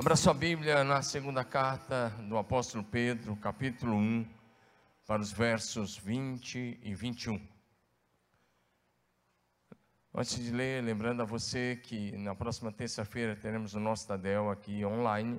[0.00, 4.26] Abra sua Bíblia na segunda carta do apóstolo Pedro, capítulo 1,
[5.06, 7.38] para os versos 20 e 21.
[10.14, 14.82] Antes de ler, lembrando a você que na próxima terça-feira teremos o nosso Tadel aqui
[14.86, 15.38] online.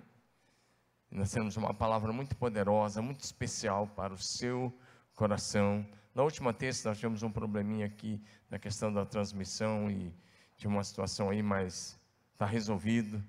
[1.09, 4.71] Nós temos uma palavra muito poderosa, muito especial para o seu
[5.15, 5.83] coração.
[6.13, 10.13] Na última terça nós tivemos um probleminha aqui na questão da transmissão e
[10.55, 11.99] de uma situação aí, mas
[12.35, 13.23] está resolvido.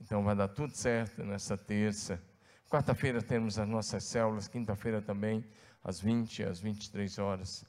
[0.00, 2.22] Então vai dar tudo certo nessa terça.
[2.68, 5.44] Quarta-feira temos as nossas células, quinta-feira também,
[5.82, 7.64] às 20, às 23 horas.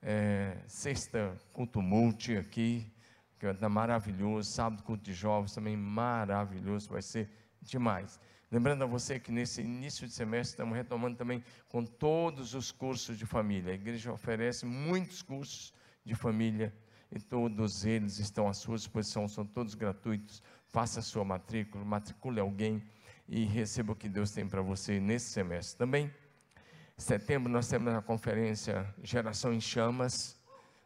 [0.00, 2.90] É, sexta, culto multi aqui,
[3.38, 4.50] que vai estar maravilhoso.
[4.50, 7.30] Sábado, culto de jovens também maravilhoso, vai ser
[7.60, 8.18] demais.
[8.50, 13.18] Lembrando a você que nesse início de semestre estamos retomando também com todos os cursos
[13.18, 13.72] de família.
[13.72, 16.74] A igreja oferece muitos cursos de família
[17.12, 22.82] e todos eles estão à sua disposição, são todos gratuitos faça sua matrícula, matricule alguém
[23.28, 25.78] e receba o que Deus tem para você nesse semestre.
[25.78, 30.36] Também, em setembro, nós temos a conferência Geração em Chamas,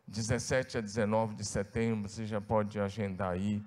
[0.07, 3.63] 17 a 19 de setembro, você já pode agendar aí.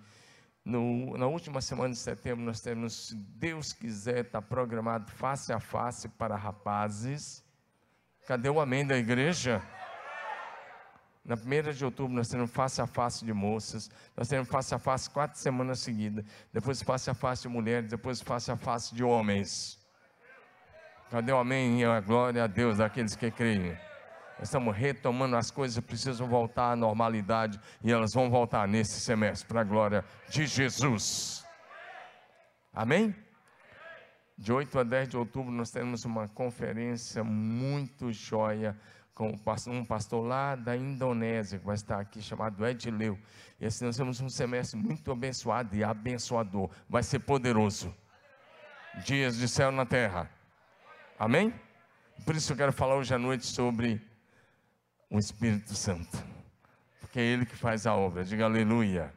[0.64, 5.60] No, na última semana de setembro, nós temos, se Deus quiser, está programado face a
[5.60, 7.44] face para rapazes.
[8.28, 9.62] Cadê o amém da igreja?
[11.26, 14.78] Na primeira de outubro nós temos face a face de moças, nós temos face a
[14.78, 16.24] face quatro semanas seguidas,
[16.54, 19.84] depois face a face de mulheres, depois face a face de homens.
[21.10, 23.76] Cadê o amém e a glória a Deus daqueles que creem?
[24.40, 29.62] Estamos retomando as coisas, precisam voltar à normalidade e elas vão voltar nesse semestre, para
[29.62, 31.44] a glória de Jesus.
[32.72, 33.16] Amém?
[34.38, 38.78] De 8 a 10 de outubro nós temos uma conferência muito joia
[39.16, 39.34] com
[39.68, 43.18] um pastor lá da Indonésia, que vai estar aqui, chamado Edileu.
[43.60, 46.70] E assim nós temos um semestre muito abençoado e abençoador.
[46.90, 47.96] Vai ser poderoso.
[49.06, 50.30] Dias de céu na terra.
[51.18, 51.54] Amém?
[52.26, 54.06] Por isso eu quero falar hoje à noite sobre
[55.10, 56.18] o Espírito Santo.
[57.00, 58.26] Porque é Ele que faz a obra.
[58.26, 59.14] Diga aleluia.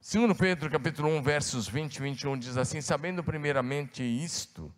[0.00, 4.72] Segundo Pedro, capítulo 1, versos 20 e 21, diz assim, sabendo primeiramente isto,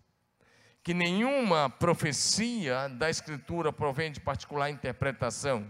[0.86, 5.68] que nenhuma profecia da Escritura provém de particular interpretação,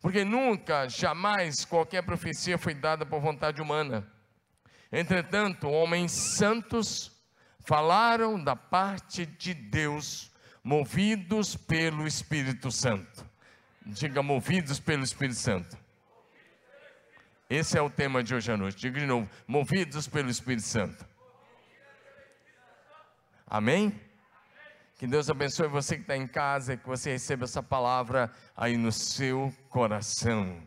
[0.00, 4.10] porque nunca, jamais qualquer profecia foi dada por vontade humana.
[4.90, 7.12] Entretanto, homens santos
[7.66, 13.26] falaram da parte de Deus, movidos pelo Espírito Santo.
[13.84, 15.76] Diga, movidos pelo Espírito Santo.
[17.50, 18.78] Esse é o tema de hoje à noite.
[18.78, 21.06] Diga de novo, movidos pelo Espírito Santo.
[23.46, 24.03] Amém?
[24.96, 28.92] Que Deus abençoe você que está em casa, que você receba essa palavra aí no
[28.92, 30.62] seu coração.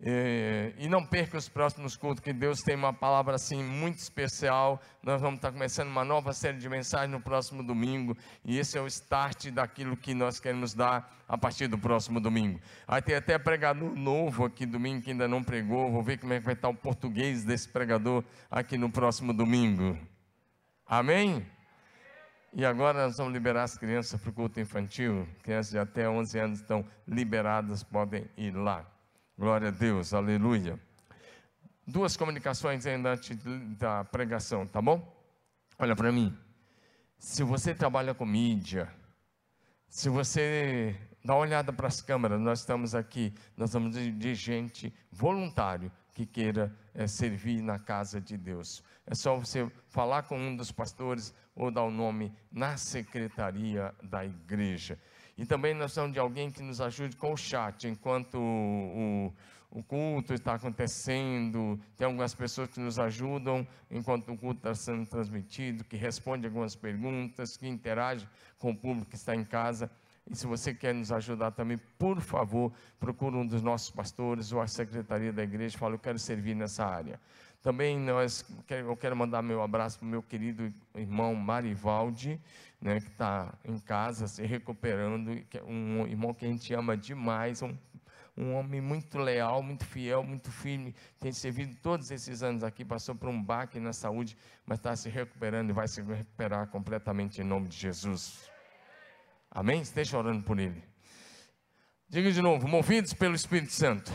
[0.00, 4.82] E, e, não perca os próximos cultos, que Deus tem uma palavra assim muito especial.
[5.02, 8.80] Nós vamos estar começando uma nova série de mensagens no próximo domingo, e esse é
[8.80, 12.60] o start daquilo que nós queremos dar a partir do próximo domingo.
[12.86, 15.90] Aí tem até pregador novo aqui domingo que ainda não pregou.
[15.90, 19.96] Vou ver como é que vai estar o português desse pregador aqui no próximo domingo.
[20.84, 21.46] Amém?
[22.58, 25.28] E agora nós vamos liberar as crianças para o culto infantil.
[25.42, 28.82] Crianças de até 11 anos estão liberadas, podem ir lá.
[29.36, 30.80] Glória a Deus, aleluia.
[31.86, 33.36] Duas comunicações ainda antes
[33.76, 35.06] da pregação, tá bom?
[35.78, 36.34] Olha para mim.
[37.18, 38.90] Se você trabalha com mídia,
[39.86, 44.94] se você dá uma olhada para as câmeras, nós estamos aqui, nós estamos de gente
[45.12, 48.82] voluntário que queira é, servir na casa de Deus.
[49.06, 54.24] É só você falar com um dos pastores ou dar o nome na secretaria da
[54.24, 54.98] igreja.
[55.36, 59.28] E também nós precisamos de alguém que nos ajude com o chat, enquanto o,
[59.70, 61.78] o, o culto está acontecendo.
[61.98, 66.74] Tem algumas pessoas que nos ajudam enquanto o culto está sendo transmitido, que responde algumas
[66.74, 68.26] perguntas, que interage
[68.58, 69.90] com o público que está em casa.
[70.28, 74.60] E se você quer nos ajudar também, por favor, procure um dos nossos pastores ou
[74.60, 77.20] a secretaria da igreja e fale, eu quero servir nessa área.
[77.62, 82.40] Também nós, eu quero mandar meu abraço para o meu querido irmão Marivaldi,
[82.80, 87.62] né, que está em casa se recuperando, é um irmão que a gente ama demais,
[87.62, 87.76] um,
[88.36, 93.14] um homem muito leal, muito fiel, muito firme, tem servido todos esses anos aqui, passou
[93.14, 97.44] por um baque na saúde, mas está se recuperando e vai se recuperar completamente em
[97.44, 98.55] nome de Jesus.
[99.56, 99.80] Amém?
[99.80, 100.84] Esteja orando por ele.
[102.06, 104.12] Diga de novo: movidos pelo Espírito Santo.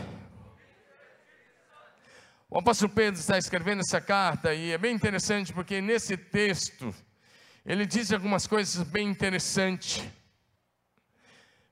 [2.48, 6.94] O apóstolo Pedro está escrevendo essa carta e é bem interessante porque nesse texto
[7.66, 10.04] ele diz algumas coisas bem interessantes.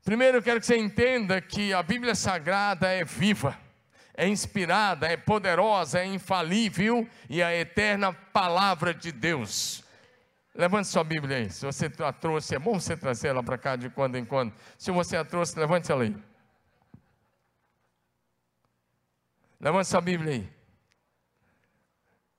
[0.04, 3.56] Primeiro, eu quero que você entenda que a Bíblia Sagrada é viva,
[4.14, 9.84] é inspirada, é poderosa, é infalível e é a eterna palavra de Deus.
[10.54, 11.50] Levante sua Bíblia aí.
[11.50, 14.52] Se você a trouxe, é bom você trazer ela para cá de quando em quando.
[14.76, 16.16] Se você a trouxe, levante ela aí.
[19.60, 20.52] Levante sua Bíblia aí.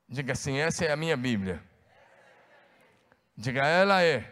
[0.08, 1.62] Diga assim: essa é a minha Bíblia.
[3.34, 4.30] Diga, ela é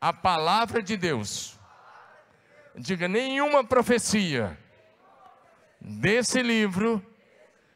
[0.00, 1.58] a palavra de Deus.
[2.74, 4.58] Diga, nenhuma profecia
[5.78, 7.04] desse livro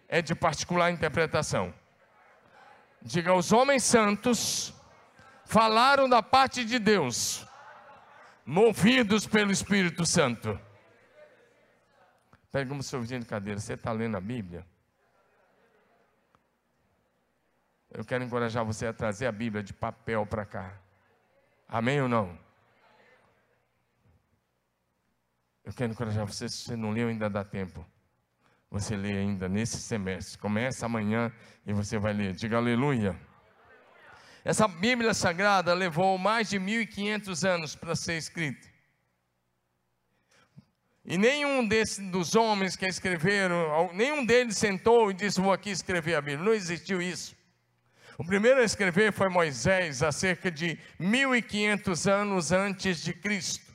[0.08, 1.74] é de particular interpretação.
[3.02, 4.75] Diga, os homens santos
[5.46, 7.46] falaram da parte de Deus,
[8.44, 10.60] movidos pelo Espírito Santo.
[12.52, 14.66] Pega o seu vizinho de cadeira, você está lendo a Bíblia?
[17.90, 20.74] Eu quero encorajar você a trazer a Bíblia de papel para cá.
[21.68, 22.38] Amém ou não?
[25.64, 27.84] Eu quero encorajar você, se você não leu, ainda dá tempo.
[28.70, 30.38] Você lê ainda nesse semestre.
[30.38, 31.32] Começa amanhã
[31.64, 32.34] e você vai ler.
[32.34, 33.18] Diga aleluia.
[34.46, 38.68] Essa Bíblia Sagrada levou mais de 1500 anos para ser escrita.
[41.04, 46.14] E nenhum desses, dos homens que escreveram, nenhum deles sentou e disse: Vou aqui escrever
[46.14, 46.44] a Bíblia.
[46.44, 47.34] Não existiu isso.
[48.16, 53.74] O primeiro a escrever foi Moisés, há cerca de 1500 anos antes de Cristo.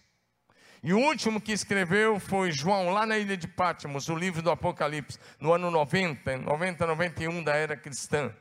[0.81, 4.49] E o último que escreveu foi João, lá na ilha de Patmos, o livro do
[4.49, 8.33] Apocalipse, no ano 90, 90, 91 da era cristã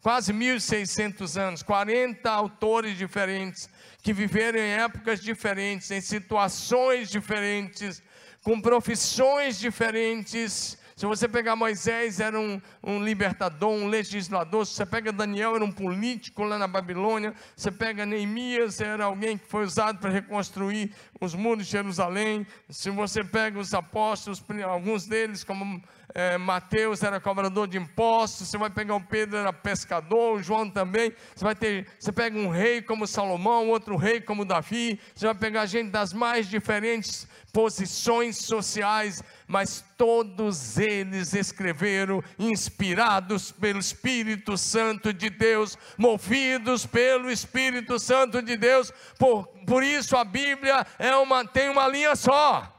[0.00, 3.68] quase 1.600 anos, 40 autores diferentes,
[4.02, 8.02] que viveram em épocas diferentes, em situações diferentes,
[8.42, 14.66] com profissões diferentes, se você pegar Moisés, era um, um libertador, um legislador.
[14.66, 17.32] Se você pega Daniel, era um político lá na Babilônia.
[17.54, 22.44] Você pega Neemias, era alguém que foi usado para reconstruir os muros de Jerusalém.
[22.68, 25.80] Se você pega os apóstolos, alguns deles, como
[26.12, 28.48] é, Mateus, era cobrador de impostos.
[28.48, 30.38] Você vai pegar o Pedro, era pescador.
[30.38, 31.12] O João também.
[31.32, 34.98] Você vai ter, você pega um rei como Salomão, outro rei como Davi.
[35.14, 43.78] Você vai pegar gente das mais diferentes posições sociais, mas todos eles escreveram inspirados pelo
[43.78, 48.92] Espírito Santo de Deus, movidos pelo Espírito Santo de Deus.
[49.18, 52.72] Por, por isso a Bíblia é uma, tem uma linha só.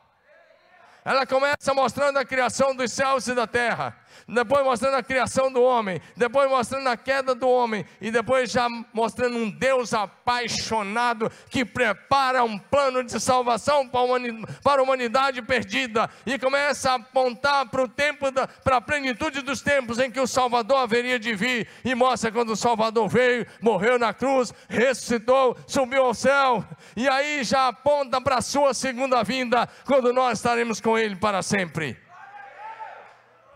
[1.03, 5.61] Ela começa mostrando a criação dos céus e da terra depois mostrando a criação do
[5.61, 11.65] homem, depois mostrando a queda do homem, e depois já mostrando um Deus apaixonado que
[11.65, 17.87] prepara um plano de salvação para a humanidade perdida, e começa a apontar para o
[17.87, 18.25] tempo,
[18.63, 22.51] para a plenitude dos tempos em que o Salvador haveria de vir, e mostra quando
[22.51, 26.63] o Salvador veio, morreu na cruz, ressuscitou, subiu ao céu,
[26.95, 31.41] e aí já aponta para a sua segunda vinda, quando nós estaremos com Ele para
[31.41, 32.08] sempre.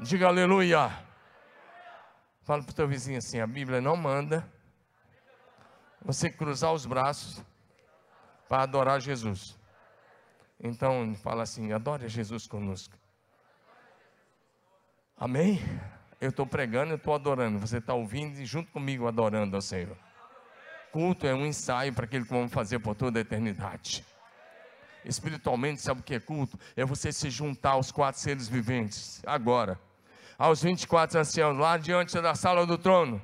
[0.04, 0.92] Diga aleluia.
[2.42, 4.46] Fala para o teu vizinho assim: a Bíblia não manda
[6.02, 7.42] você cruzar os braços
[8.50, 9.58] para adorar Jesus.
[10.60, 12.98] Então, fala assim: adore Jesus conosco.
[15.16, 15.62] Amém?
[16.20, 17.58] Eu estou pregando, eu estou adorando.
[17.60, 19.98] Você está ouvindo e junto comigo adorando ao Senhor.
[20.92, 24.06] Culto é um ensaio para aquilo que vamos fazer por toda a eternidade.
[25.06, 26.60] Espiritualmente, sabe o que é culto?
[26.76, 29.22] É você se juntar aos quatro seres viventes.
[29.26, 29.80] Agora
[30.38, 33.22] aos 24 anciãos lá diante da sala do trono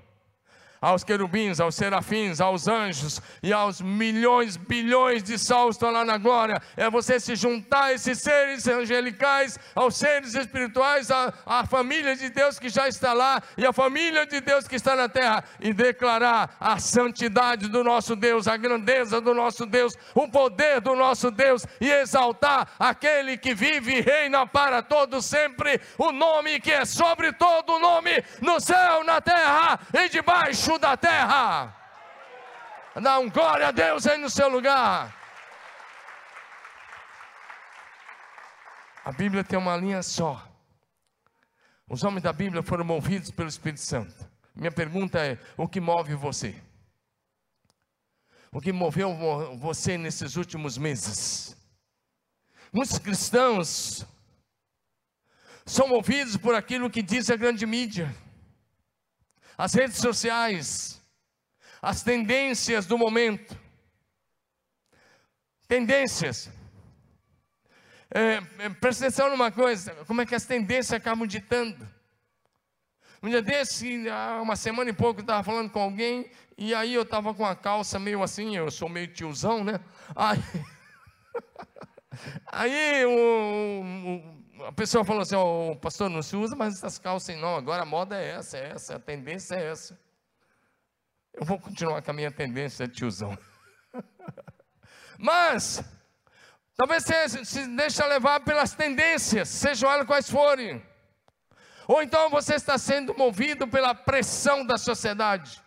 [0.81, 6.17] aos querubins, aos serafins, aos anjos e aos milhões, bilhões de salvos estão lá na
[6.17, 6.61] glória.
[6.77, 12.29] É você se juntar a esses seres angelicais, aos seres espirituais, à, à família de
[12.29, 15.73] Deus que já está lá e a família de Deus que está na terra e
[15.73, 21.29] declarar a santidade do nosso Deus, a grandeza do nosso Deus, o poder do nosso
[21.31, 26.85] Deus e exaltar aquele que vive e reina para todo sempre, o nome que é
[26.85, 31.75] sobre todo o nome no céu, na terra e debaixo da terra.
[33.01, 35.15] Dá um glória a Deus aí no seu lugar.
[39.05, 40.45] A Bíblia tem uma linha só.
[41.89, 44.29] Os homens da Bíblia foram movidos pelo Espírito Santo.
[44.53, 46.55] Minha pergunta é: o que move você?
[48.51, 49.15] O que moveu
[49.57, 51.55] você nesses últimos meses?
[52.73, 54.05] Muitos cristãos
[55.65, 58.13] são movidos por aquilo que diz a grande mídia
[59.59, 61.01] as redes sociais,
[61.81, 63.59] as tendências do momento.
[65.67, 66.49] Tendências.
[68.09, 71.85] É, é, presta atenção numa coisa: como é que as tendências acabam ditando.
[73.21, 76.93] Um dia desse, há uma semana e pouco, eu estava falando com alguém, e aí
[76.93, 79.81] eu estava com a calça meio assim, eu sou meio tiozão, né?
[80.15, 80.39] Aí,
[82.47, 86.97] aí o, o, a pessoa falou assim: o oh, pastor, não se usa mais essas
[86.97, 87.55] calças, não.
[87.55, 89.99] Agora a moda é essa, é essa, a tendência é essa.
[91.33, 93.37] Eu vou continuar com a minha tendência, tiozão.
[95.17, 95.83] Mas,
[96.75, 100.83] talvez você se deixe levar pelas tendências, sejam elas quais forem.
[101.87, 105.61] Ou então você está sendo movido pela pressão da sociedade.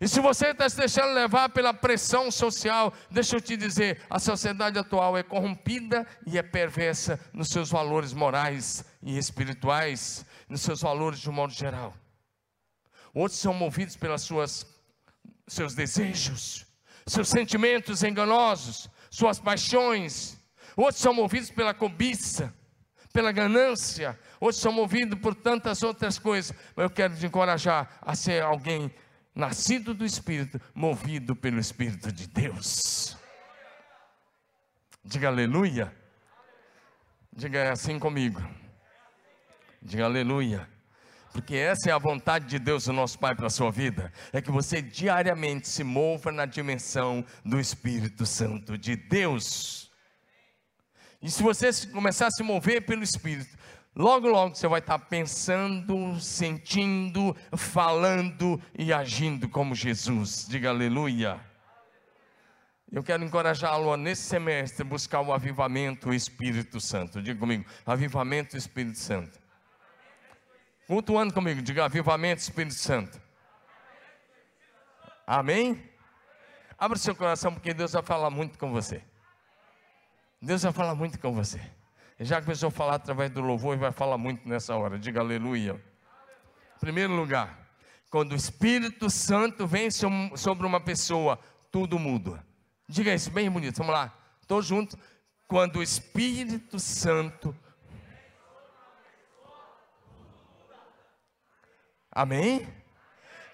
[0.00, 4.18] E se você está se deixando levar pela pressão social, deixa eu te dizer: a
[4.18, 10.80] sociedade atual é corrompida e é perversa nos seus valores morais e espirituais, nos seus
[10.80, 11.94] valores de um modo geral.
[13.14, 14.66] Outros são movidos pelas suas
[15.46, 16.66] seus desejos,
[17.06, 20.36] seus sentimentos enganosos, suas paixões.
[20.76, 22.52] Outros são movidos pela cobiça,
[23.12, 24.18] pela ganância.
[24.40, 26.56] Outros são movidos por tantas outras coisas.
[26.74, 28.92] Mas eu quero te encorajar a ser alguém
[29.34, 33.16] nascido do Espírito, movido pelo Espírito de Deus.
[35.04, 35.94] Diga aleluia.
[37.32, 38.40] Diga assim comigo.
[39.82, 40.68] Diga aleluia.
[41.32, 44.12] Porque essa é a vontade de Deus, o nosso Pai, para a sua vida.
[44.32, 49.90] É que você diariamente se mova na dimensão do Espírito Santo de Deus.
[51.20, 53.58] E se você começar a se mover pelo Espírito,
[53.94, 60.46] logo, logo você vai estar pensando, sentindo, falando e agindo como Jesus.
[60.48, 61.40] Diga aleluia.
[62.92, 67.20] Eu quero encorajá-lo a, nesse semestre, buscar o avivamento do Espírito Santo.
[67.20, 69.38] Diga comigo, avivamento do Espírito Santo.
[70.86, 73.20] Cultuando comigo, diga avivamento Espírito Santo.
[75.26, 75.90] Amém?
[76.78, 79.02] Abra seu coração, porque Deus vai falar muito com você.
[80.40, 81.60] Deus vai falar muito com você.
[82.20, 84.98] Já começou a falar através do louvor e vai falar muito nessa hora.
[84.98, 85.82] Diga aleluia.
[86.76, 87.58] Em primeiro lugar,
[88.10, 91.38] quando o Espírito Santo vem sobre uma pessoa,
[91.70, 92.44] tudo muda.
[92.88, 94.12] Diga isso bem bonito, vamos lá.
[94.46, 94.96] Todos juntos.
[95.48, 97.54] Quando o Espírito Santo
[102.14, 102.64] Amém?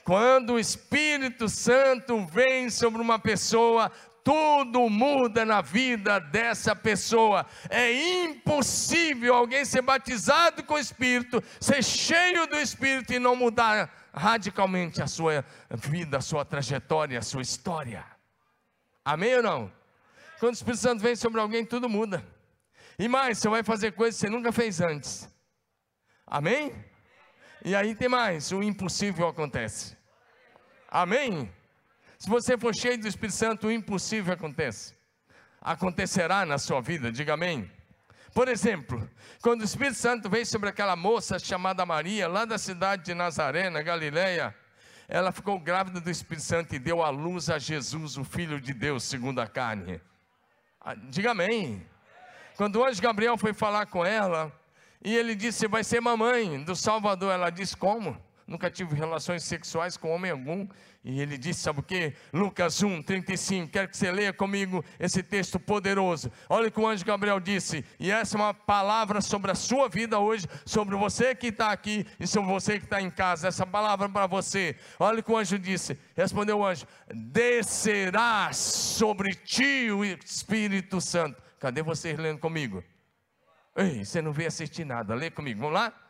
[0.04, 3.90] Quando o Espírito Santo vem sobre uma pessoa,
[4.24, 7.46] tudo muda na vida dessa pessoa.
[7.68, 7.92] É
[8.24, 15.02] impossível alguém ser batizado com o Espírito, ser cheio do Espírito e não mudar radicalmente
[15.02, 18.04] a sua vida, a sua trajetória, a sua história.
[19.04, 19.72] Amém ou não?
[20.38, 22.24] Quando o Espírito Santo vem sobre alguém, tudo muda.
[22.98, 25.28] E mais, você vai fazer coisas que você nunca fez antes.
[26.26, 26.72] Amém?
[27.64, 29.96] E aí tem mais: o impossível acontece.
[30.88, 31.50] Amém?
[32.20, 34.94] Se você for cheio do Espírito Santo, o impossível acontece.
[35.58, 37.72] Acontecerá na sua vida, diga amém.
[38.34, 39.08] Por exemplo,
[39.40, 43.70] quando o Espírito Santo veio sobre aquela moça chamada Maria, lá da cidade de Nazaré,
[43.70, 44.54] na Galileia,
[45.08, 48.74] ela ficou grávida do Espírito Santo e deu à luz a Jesus, o Filho de
[48.74, 49.98] Deus, segundo a carne.
[50.78, 51.86] Ah, diga amém.
[52.54, 54.52] Quando o anjo Gabriel foi falar com ela,
[55.02, 57.32] e ele disse: Vai ser mamãe do Salvador.
[57.32, 58.22] Ela disse: Como?
[58.46, 60.68] Nunca tive relações sexuais com homem algum.
[61.02, 62.12] E ele disse: Sabe o que?
[62.33, 63.73] Lucas 1, 35.
[63.73, 66.30] Quero que você leia comigo esse texto poderoso.
[66.49, 67.85] Olha o que o anjo Gabriel disse.
[67.99, 72.07] E essa é uma palavra sobre a sua vida hoje, sobre você que está aqui
[72.19, 73.49] e sobre você que está em casa.
[73.49, 74.76] Essa palavra para você.
[74.99, 75.99] Olha o que o anjo disse.
[76.14, 81.42] Respondeu o anjo: Descerá sobre ti o Espírito Santo.
[81.59, 82.85] Cadê vocês lendo comigo?
[83.75, 86.09] Ei, você não veio assistir nada, lê comigo, vamos lá?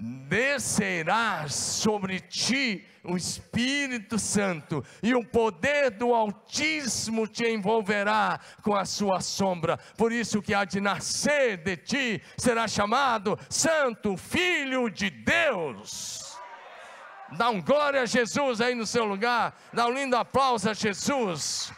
[0.00, 8.84] Descerá sobre ti o Espírito Santo, e o poder do Altíssimo te envolverá com a
[8.84, 9.76] sua sombra.
[9.96, 16.38] Por isso que há de nascer de ti será chamado Santo Filho de Deus.
[17.36, 21.72] Dá um glória a Jesus aí no seu lugar, dá um lindo aplauso a Jesus.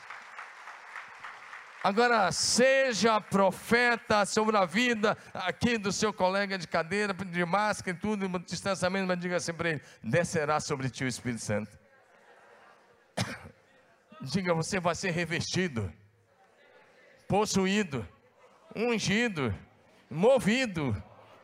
[1.82, 8.00] Agora, seja profeta sobre a vida aqui do seu colega de cadeira, de máscara e
[8.00, 11.78] tudo, distanciamento, mas diga assim para ele: descerá sobre ti o Espírito Santo.
[14.20, 15.90] Diga, você vai ser revestido,
[17.26, 18.06] possuído,
[18.76, 19.54] ungido,
[20.10, 20.94] movido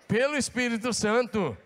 [0.07, 1.57] pelo Espírito Santo.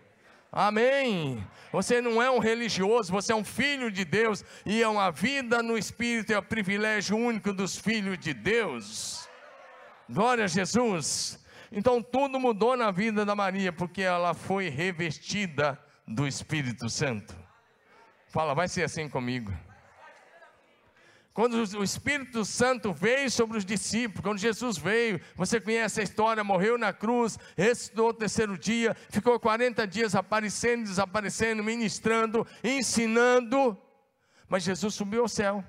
[0.51, 1.41] Amém.
[1.71, 5.63] Você não é um religioso, você é um filho de Deus e é uma vida
[5.63, 9.29] no Espírito, é o privilégio único dos filhos de Deus.
[10.09, 11.39] Glória a Jesus.
[11.71, 17.33] Então tudo mudou na vida da Maria porque ela foi revestida do Espírito Santo.
[18.27, 19.53] Fala, vai ser assim comigo.
[21.33, 26.43] Quando o Espírito Santo veio sobre os discípulos, quando Jesus veio, você conhece a história,
[26.43, 33.77] morreu na cruz, ressuscitou no terceiro dia, ficou 40 dias aparecendo, desaparecendo, ministrando, ensinando,
[34.49, 35.63] mas Jesus subiu ao céu.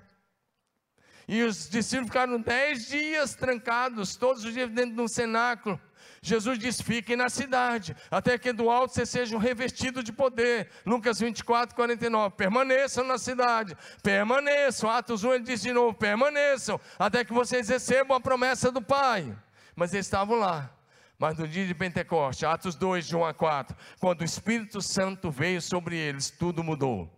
[1.28, 5.80] E os discípulos ficaram dez dias trancados, todos os dias dentro de um cenáculo,
[6.20, 10.70] Jesus diz: fiquem na cidade, até que do alto vocês sejam revestidos de poder.
[10.86, 12.36] Lucas 24, 49.
[12.36, 14.88] Permaneçam na cidade, permaneçam.
[14.88, 19.36] Atos 1 ele diz de novo: permaneçam, até que vocês recebam a promessa do Pai.
[19.74, 20.70] Mas eles estavam lá.
[21.18, 25.30] Mas no dia de Pentecoste, Atos 2, de 1 a 4, quando o Espírito Santo
[25.30, 27.08] veio sobre eles, tudo mudou.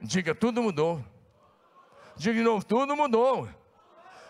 [0.00, 1.04] Diga, tudo mudou.
[2.16, 3.48] Diga de novo, tudo mudou.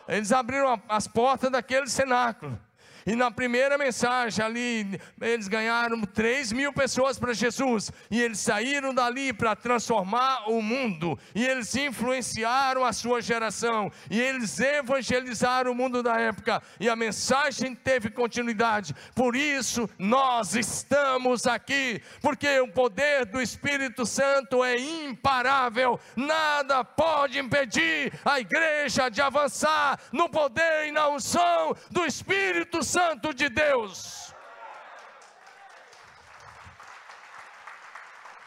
[0.09, 2.59] Eles abriram as portas daquele cenáculo.
[3.05, 7.91] E na primeira mensagem ali, eles ganharam 3 mil pessoas para Jesus.
[8.11, 11.19] E eles saíram dali para transformar o mundo.
[11.35, 13.91] E eles influenciaram a sua geração.
[14.11, 16.63] E eles evangelizaram o mundo da época.
[16.79, 18.95] E a mensagem teve continuidade.
[19.15, 22.01] Por isso nós estamos aqui.
[22.21, 25.99] Porque o poder do Espírito Santo é imparável.
[26.15, 32.92] Nada pode impedir a igreja de avançar no poder e na unção do Espírito Santo
[32.93, 34.35] Santo de Deus.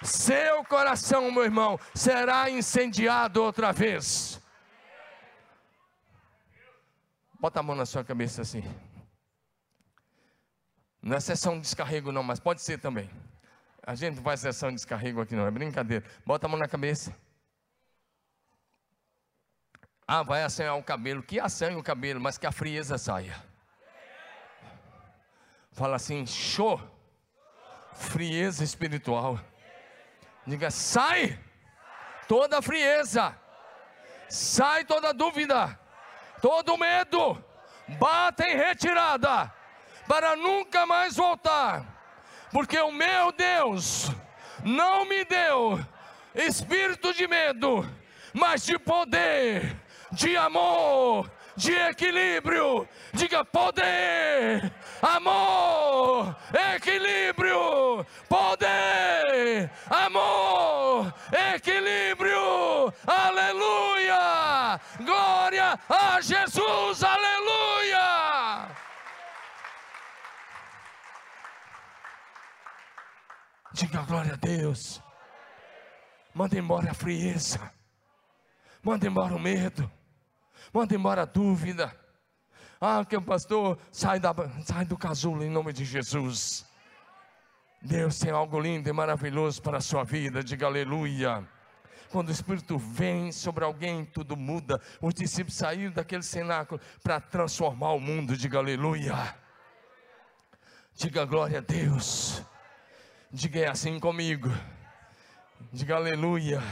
[0.04, 4.40] Seu coração, meu irmão, será incendiado outra vez.
[7.40, 8.64] Bota a mão na sua cabeça assim.
[11.02, 13.10] Não é sessão de descarrego, não, mas pode ser também.
[13.82, 16.06] A gente não faz sessão de descarrego aqui, não, é brincadeira.
[16.24, 17.16] Bota a mão na cabeça.
[20.08, 21.24] Ah, vai assanhar o cabelo.
[21.24, 23.55] Que assanhe o cabelo, mas que a frieza saia.
[25.76, 26.82] Fala assim, show.
[27.94, 29.40] Frieza espiritual.
[30.48, 31.38] Diga, sai
[32.28, 33.38] toda frieza.
[34.30, 35.78] Sai toda dúvida.
[36.42, 37.44] Todo medo.
[38.00, 39.54] Bata em retirada.
[40.08, 41.86] Para nunca mais voltar.
[42.52, 44.10] Porque o meu Deus
[44.64, 45.78] não me deu
[46.34, 47.90] espírito de medo,
[48.34, 49.80] mas de poder,
[50.12, 52.88] de amor, de equilíbrio.
[53.14, 54.74] Diga poder,
[55.06, 56.36] amor,
[56.76, 61.14] equilíbrio, poder, amor,
[61.54, 68.76] equilíbrio, aleluia, glória a Jesus, aleluia.
[73.74, 75.04] Diga glória a Deus.
[76.34, 77.72] Manda embora a frieza.
[78.82, 79.92] Manda embora o medo.
[80.74, 82.05] Manda embora a dúvida.
[82.80, 84.34] Ah, que o pastor sai, da,
[84.66, 86.66] sai do casulo em nome de Jesus.
[87.82, 91.48] Deus tem algo lindo e maravilhoso para a sua vida, diga aleluia.
[92.10, 94.82] Quando o Espírito vem sobre alguém, tudo muda.
[95.02, 99.36] Os discípulos saíram daquele cenáculo para transformar o mundo, diga aleluia.
[100.96, 102.42] Diga glória a Deus.
[103.32, 104.50] Diga é assim comigo.
[105.72, 106.64] Diga aleluia.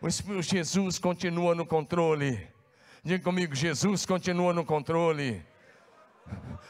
[0.00, 2.48] O Espírito Jesus continua no controle.
[3.04, 5.44] Diga comigo, Jesus continua no controle.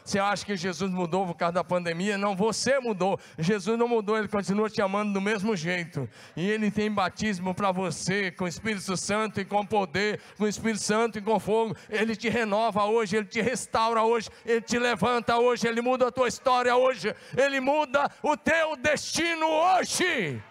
[0.02, 2.16] Você acha que Jesus mudou por causa da pandemia?
[2.16, 3.20] Não, você mudou.
[3.38, 6.08] Jesus não mudou, ele continua te amando do mesmo jeito.
[6.34, 10.48] E ele tem batismo para você, com o Espírito Santo e com poder, com o
[10.48, 11.76] Espírito Santo e com fogo.
[11.90, 16.12] Ele te renova hoje, ele te restaura hoje, ele te levanta hoje, ele muda a
[16.12, 20.42] tua história hoje, ele muda o teu destino hoje.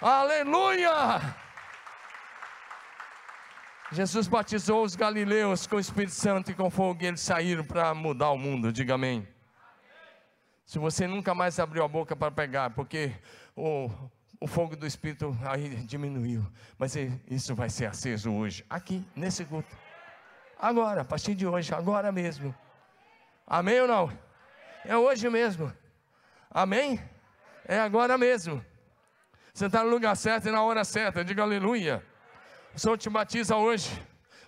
[0.00, 1.43] Aleluia!
[3.94, 7.94] Jesus batizou os galileus com o Espírito Santo e com fogo, e eles saíram para
[7.94, 8.72] mudar o mundo.
[8.72, 9.26] Diga amém.
[10.66, 13.12] Se você nunca mais abriu a boca para pegar, porque
[13.54, 13.88] o,
[14.40, 16.44] o fogo do Espírito aí diminuiu,
[16.76, 16.96] mas
[17.30, 19.76] isso vai ser aceso hoje, aqui, nesse culto.
[20.58, 22.52] Agora, a partir de hoje, agora mesmo.
[23.46, 24.12] Amém ou não?
[24.84, 25.72] É hoje mesmo.
[26.50, 27.00] Amém?
[27.64, 28.64] É agora mesmo.
[29.52, 31.24] Você está no lugar certo e na hora certa.
[31.24, 32.04] Diga aleluia.
[32.74, 33.88] O Senhor te batiza hoje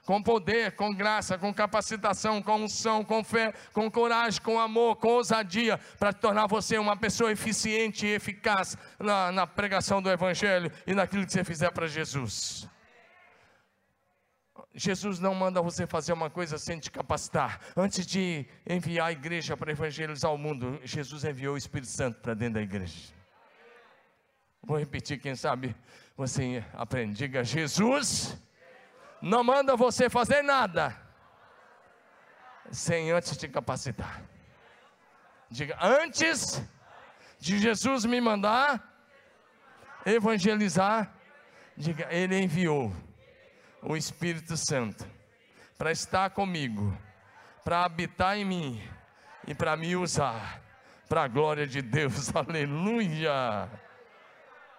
[0.05, 5.09] com poder, com graça, com capacitação, com unção, com fé, com coragem, com amor, com
[5.09, 10.95] ousadia, para tornar você uma pessoa eficiente e eficaz na, na pregação do Evangelho e
[10.95, 12.69] naquilo que você fizer para Jesus.
[14.73, 17.61] Jesus não manda você fazer uma coisa sem te capacitar.
[17.77, 22.35] Antes de enviar a igreja para evangelizar o mundo, Jesus enviou o Espírito Santo para
[22.35, 23.15] dentro da igreja.
[24.62, 25.75] Vou repetir, quem sabe
[26.17, 27.15] você aprende.
[27.15, 28.37] Diga: Jesus
[29.21, 30.97] não manda você fazer nada
[32.71, 34.23] sem antes te capacitar.
[35.51, 36.63] Diga: antes
[37.39, 38.83] de Jesus me mandar
[40.05, 41.13] evangelizar,
[41.77, 42.95] diga: Ele enviou
[43.83, 45.07] o Espírito Santo
[45.77, 46.97] para estar comigo,
[47.63, 48.91] para habitar em mim
[49.47, 50.63] e para me usar
[51.09, 52.31] para a glória de Deus.
[52.35, 53.69] Aleluia.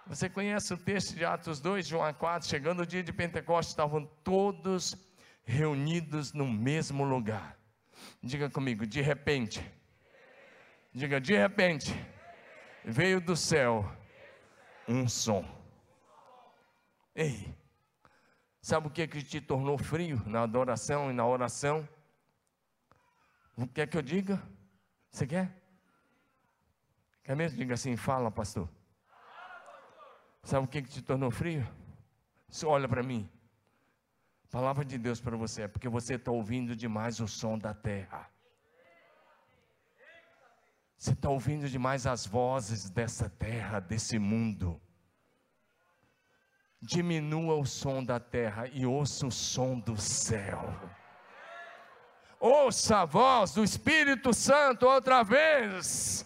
[0.08, 2.48] Você conhece o texto de Atos 2, de 1 a 4?
[2.48, 4.96] Chegando o dia de Pentecostes, estavam todos
[5.44, 7.56] reunidos no mesmo lugar.
[8.22, 9.62] Diga comigo, de repente,
[10.92, 11.94] Diga, de repente,
[12.84, 13.84] veio do céu
[14.88, 15.44] um som.
[17.14, 17.54] Ei,
[18.60, 21.88] sabe o que, que te tornou frio na adoração e na oração?
[23.56, 24.42] O que é que eu diga?
[25.10, 25.54] Você quer?
[27.22, 27.58] Quer mesmo?
[27.58, 28.68] Diga assim, fala, pastor.
[30.48, 31.68] Sabe o que, que te tornou frio?
[32.48, 33.28] Você olha para mim.
[34.50, 38.26] Palavra de Deus para você é porque você está ouvindo demais o som da terra.
[40.96, 44.80] Você está ouvindo demais as vozes dessa terra, desse mundo.
[46.80, 50.64] Diminua o som da terra e ouça o som do céu.
[52.40, 56.24] Ouça a voz do Espírito Santo outra vez.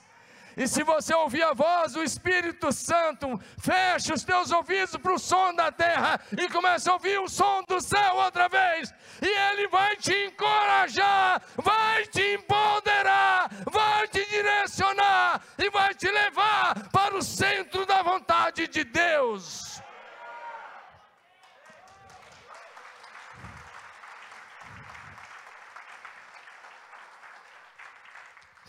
[0.57, 5.19] E se você ouvir a voz do Espírito Santo, feche os teus ouvidos para o
[5.19, 8.93] som da terra e comece a ouvir o som do céu outra vez.
[9.21, 16.89] E ele vai te encorajar, vai te empoderar, vai te direcionar e vai te levar
[16.91, 19.72] para o centro da vontade de Deus.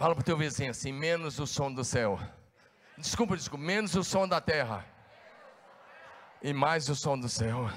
[0.03, 2.19] Fala para o teu vizinho assim: menos o som do céu.
[2.97, 4.85] Desculpa, desculpa, menos o som da terra.
[6.41, 7.69] E mais o som do céu.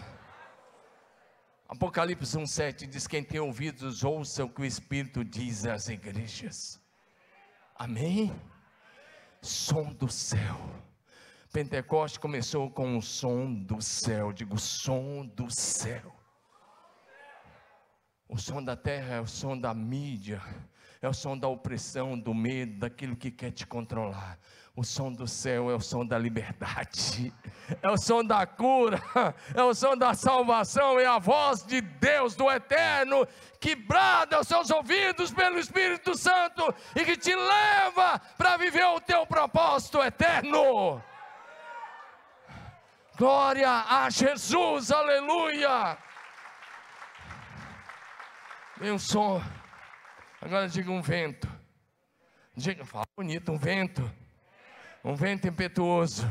[1.68, 6.82] Apocalipse 1,7 diz: Quem tem ouvidos, ouça o que o Espírito diz às igrejas.
[7.76, 8.34] Amém?
[9.40, 10.58] Som do céu.
[11.52, 14.32] Pentecoste começou com o som do céu.
[14.32, 16.12] Digo, som do céu.
[18.28, 20.42] O som da terra é o som da mídia
[21.00, 24.38] é o som da opressão, do medo, daquilo que quer te controlar.
[24.74, 27.32] O som do céu é o som da liberdade,
[27.80, 29.00] é o som da cura,
[29.54, 33.26] é o som da salvação, é a voz de Deus, do eterno,
[33.58, 39.00] que brada aos seus ouvidos pelo Espírito Santo e que te leva para viver o
[39.00, 41.02] teu propósito eterno.
[43.16, 45.96] Glória a Jesus, aleluia.
[48.78, 49.42] Vem um som.
[50.40, 51.48] Agora diga um vento.
[52.54, 54.10] Diga, fala bonito, um vento.
[55.04, 56.28] Um vento impetuoso.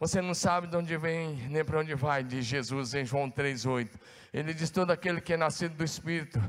[0.00, 3.98] Você não sabe de onde vem, nem para onde vai, diz Jesus em João 3,8.
[4.32, 6.40] Ele diz: todo aquele que é nascido do Espírito.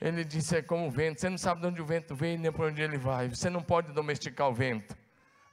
[0.00, 1.20] Ele disse: é como o vento.
[1.20, 3.28] Você não sabe de onde o vento vem, nem para onde ele vai.
[3.28, 4.96] Você não pode domesticar o vento.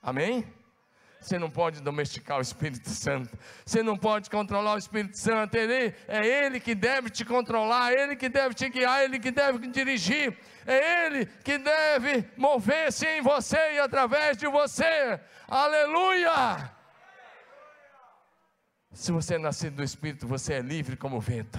[0.01, 0.45] Amém?
[1.25, 3.35] Você não pode domesticar o Espírito Santo.
[3.65, 5.55] Você não pode controlar o Espírito Santo.
[5.55, 9.17] Ele, é Ele que deve te controlar, é Ele que deve te guiar, é Ele
[9.17, 10.38] que deve dirigir.
[10.67, 15.19] É Ele que deve mover-se em você e através de você.
[15.47, 16.71] Aleluia!
[18.93, 21.57] Se você é nascido do Espírito, você é livre como vento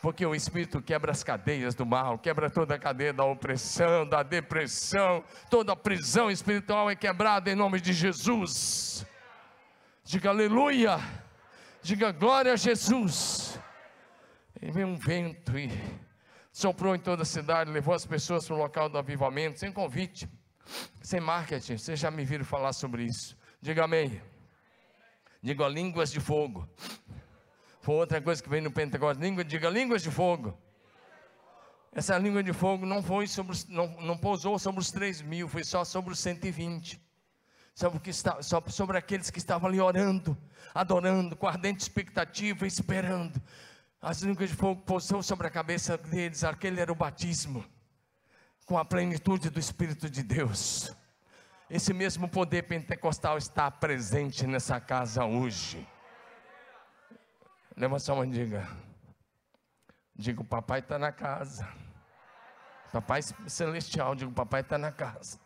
[0.00, 4.22] porque o Espírito quebra as cadeias do mal, quebra toda a cadeia da opressão, da
[4.22, 9.04] depressão, toda a prisão espiritual é quebrada em nome de Jesus.
[10.04, 10.98] Diga aleluia,
[11.82, 13.58] diga glória a Jesus.
[14.60, 15.70] E veio um vento e
[16.52, 20.28] soprou em toda a cidade, levou as pessoas para o local do avivamento, sem convite,
[21.02, 21.76] sem marketing.
[21.76, 23.36] Vocês já me viram falar sobre isso.
[23.60, 24.20] Diga amém.
[25.42, 26.68] Diga línguas de fogo.
[27.88, 29.18] Foi outra coisa que veio no Pentecostes.
[29.18, 30.54] Língua, diga línguas de fogo.
[31.90, 35.64] Essa língua de fogo não foi sobre, não, não pousou sobre os 3 mil, foi
[35.64, 37.00] só sobre os 120.
[37.74, 40.36] Sobre, que está, sobre aqueles que estavam ali orando,
[40.74, 43.40] adorando, com ardente expectativa, esperando.
[44.02, 47.64] As línguas de fogo pousou sobre a cabeça deles, aquele era o batismo,
[48.66, 50.92] com a plenitude do Espírito de Deus.
[51.70, 55.88] Esse mesmo poder pentecostal está presente nessa casa hoje.
[57.78, 58.68] Levanta sua mão e diga.
[60.16, 61.68] Diga, o papai está na casa.
[62.92, 65.38] Papai celestial, digo, papai está na casa.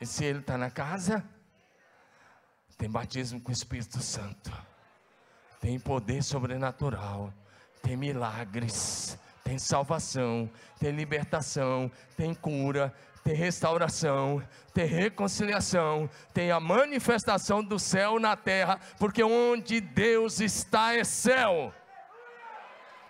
[0.00, 1.24] E se ele está na casa,
[2.76, 4.50] tem batismo com o Espírito Santo.
[5.60, 7.32] Tem poder sobrenatural.
[7.80, 9.16] Tem milagres.
[9.44, 10.50] Tem salvação.
[10.80, 11.88] Tem libertação.
[12.16, 19.80] Tem cura tem restauração, tem reconciliação, tem a manifestação do céu na terra, porque onde
[19.80, 21.74] Deus está é céu.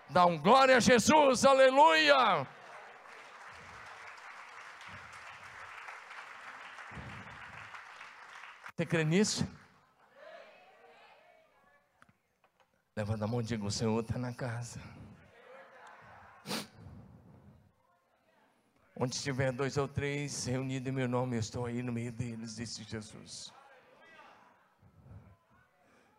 [0.09, 2.47] Dá um glória a Jesus, aleluia.
[8.75, 9.47] Você crê nisso?
[12.97, 14.81] Levanta a mão e diga: O Senhor está na casa.
[19.03, 22.57] Onde estiver dois ou três reunidos em meu nome, eu estou aí no meio deles,
[22.57, 23.51] disse Jesus.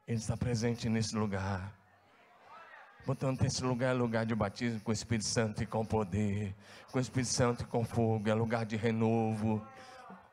[0.07, 1.77] Ele está presente nesse lugar.
[3.05, 6.55] Portanto, esse lugar é lugar de batismo com o Espírito Santo e com poder,
[6.91, 9.63] com o Espírito Santo e com fogo, é lugar de renovo.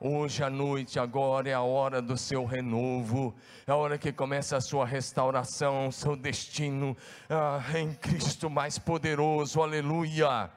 [0.01, 4.57] Hoje à noite, agora é a hora do seu renovo, é a hora que começa
[4.57, 6.97] a sua restauração, seu destino
[7.29, 10.51] ah, em Cristo mais poderoso, aleluia.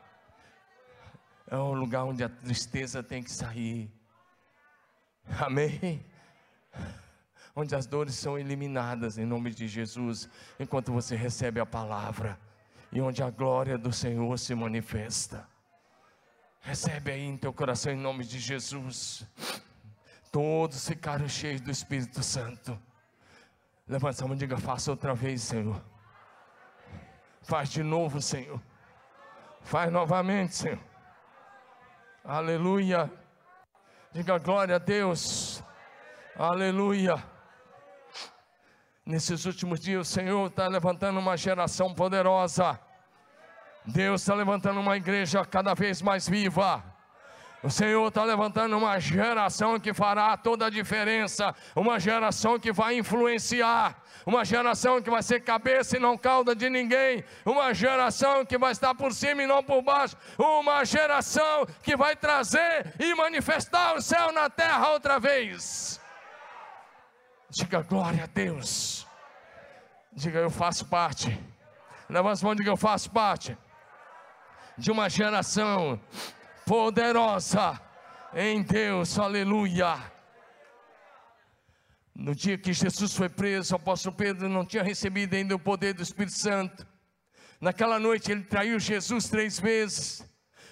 [1.51, 3.91] É o lugar onde a tristeza tem que sair,
[5.37, 6.01] amém?
[7.53, 12.39] Onde as dores são eliminadas em nome de Jesus, enquanto você recebe a palavra,
[12.89, 15.45] e onde a glória do Senhor se manifesta.
[16.61, 19.27] Recebe aí em teu coração em nome de Jesus.
[20.31, 22.79] Todos ficaram cheios do Espírito Santo.
[23.85, 25.83] Levanta a mão e diga: faça outra vez, Senhor.
[27.41, 28.61] Faz de novo, Senhor.
[29.59, 30.90] Faz novamente, Senhor.
[32.23, 33.11] Aleluia.
[34.13, 35.63] Diga glória a Deus.
[36.35, 37.15] Aleluia.
[39.05, 42.79] Nesses últimos dias, o Senhor está levantando uma geração poderosa
[43.85, 46.83] Deus está levantando uma igreja cada vez mais viva.
[47.63, 52.97] O Senhor está levantando uma geração que fará toda a diferença, uma geração que vai
[52.97, 58.57] influenciar, uma geração que vai ser cabeça e não cauda de ninguém, uma geração que
[58.57, 63.95] vai estar por cima e não por baixo, uma geração que vai trazer e manifestar
[63.95, 66.01] o céu na terra outra vez.
[67.47, 69.05] Diga glória a Deus.
[70.13, 71.39] Diga eu faço parte.
[72.09, 73.55] Levanta as mãos e diga eu faço parte
[74.77, 75.99] de uma geração
[76.71, 77.81] poderosa
[78.33, 80.01] em Deus, aleluia.
[82.15, 85.93] No dia que Jesus foi preso, o apóstolo Pedro não tinha recebido ainda o poder
[85.93, 86.87] do Espírito Santo.
[87.59, 90.25] Naquela noite ele traiu Jesus três vezes.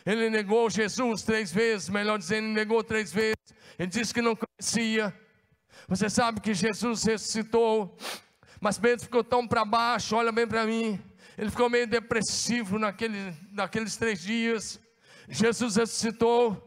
[0.06, 3.36] Ele negou Jesus três vezes, melhor dizendo, ele negou três vezes.
[3.78, 5.14] Ele disse que não conhecia.
[5.90, 7.98] Você sabe que Jesus ressuscitou,
[8.62, 10.98] mas Pedro ficou tão para baixo, olha bem para mim.
[11.38, 14.80] Ele ficou meio depressivo naquele, naqueles três dias.
[15.30, 16.65] Jesus ressuscitou.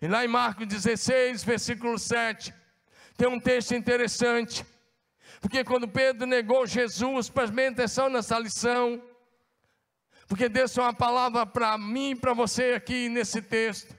[0.00, 2.54] E lá em Marcos 16, versículo 7,
[3.16, 4.64] tem um texto interessante.
[5.40, 9.02] Porque quando Pedro negou Jesus, preste atenção nessa lição.
[10.26, 13.94] Porque Deus tem uma palavra para mim e para você aqui nesse texto.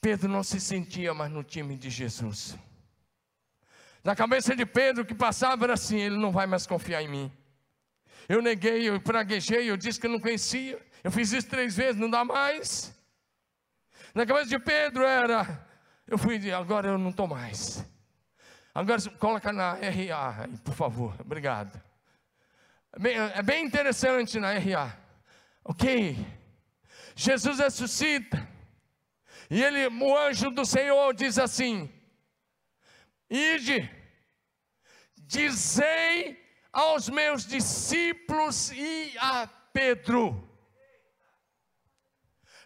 [0.00, 2.56] Pedro não se sentia mais no time de Jesus.
[4.02, 7.08] Na cabeça de Pedro o que passava era assim: ele não vai mais confiar em
[7.08, 7.43] mim.
[8.28, 10.80] Eu neguei, eu praguejei, eu disse que não conhecia.
[11.02, 12.94] Eu fiz isso três vezes, não dá mais.
[14.14, 15.66] Na cabeça de Pedro era:
[16.06, 17.84] eu fui, agora eu não estou mais.
[18.74, 21.80] Agora coloca na RA, por favor, obrigado.
[23.34, 24.96] É bem interessante na RA.
[25.64, 26.16] Ok.
[27.16, 28.48] Jesus ressuscita.
[29.50, 31.92] E ele, o anjo do Senhor diz assim:
[33.28, 33.90] Ide,
[35.16, 36.43] dizei
[36.74, 40.50] aos meus discípulos e a Pedro.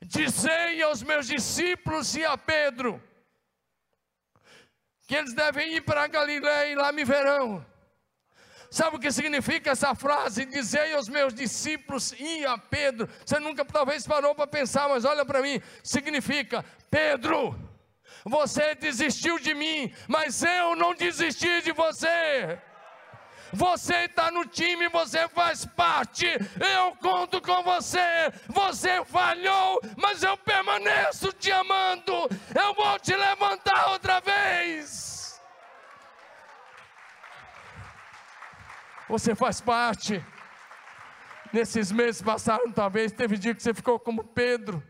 [0.00, 3.02] Dizei aos meus discípulos e a Pedro
[5.06, 7.64] que eles devem ir para Galiléia e lá me verão.
[8.70, 10.44] Sabe o que significa essa frase?
[10.44, 13.08] Dizei aos meus discípulos e a Pedro.
[13.24, 15.62] Você nunca talvez parou para pensar, mas olha para mim.
[15.82, 17.58] Significa Pedro
[18.24, 22.60] você desistiu de mim, mas eu não desisti de você.
[23.52, 26.26] Você está no time, você faz parte.
[26.26, 27.98] Eu conto com você.
[28.48, 32.12] Você falhou, mas eu permaneço te amando.
[32.54, 35.40] Eu vou te levantar outra vez.
[39.08, 40.24] Você faz parte.
[41.52, 44.82] Nesses meses passaram, talvez, teve dia que você ficou como Pedro.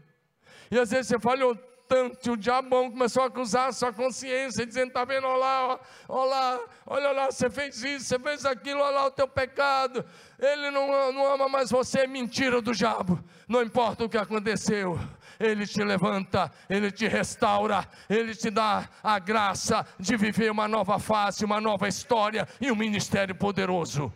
[0.71, 1.57] E às vezes você falhou
[1.89, 6.31] tanto, o diabo começou a acusar a sua consciência, dizendo: está vendo, olha lá, olha
[6.31, 10.05] lá, olha lá, você fez isso, você fez aquilo, olha lá o teu pecado.
[10.39, 13.19] Ele não, não ama mais você, é mentira do diabo.
[13.49, 14.99] Não importa o que aconteceu,
[15.39, 20.99] ele te levanta, Ele te restaura, Ele te dá a graça de viver uma nova
[20.99, 24.13] fase, uma nova história e um ministério poderoso.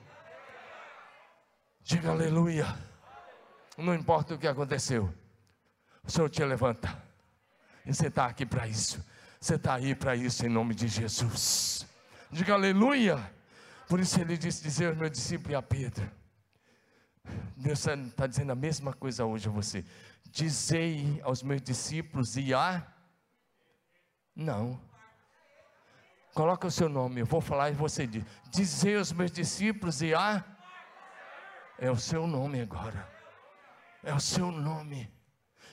[1.80, 2.66] Diga aleluia.
[3.78, 5.12] Não importa o que aconteceu,
[6.04, 7.11] o Senhor te levanta.
[7.84, 9.04] E você está aqui para isso.
[9.40, 11.86] Você está aí para isso em nome de Jesus.
[12.30, 13.18] Diga aleluia.
[13.88, 16.08] Por isso ele disse dizer ao meu discípulo e a Pedro.
[17.56, 19.84] Deus está dizendo a mesma coisa hoje a você.
[20.30, 22.86] Dizei aos meus discípulos e a.
[24.34, 24.80] Não.
[26.34, 28.24] Coloca o seu nome, eu vou falar e você diz.
[28.50, 30.42] Dizei aos meus discípulos e a.
[31.78, 33.08] É o seu nome agora.
[34.02, 35.12] É o seu nome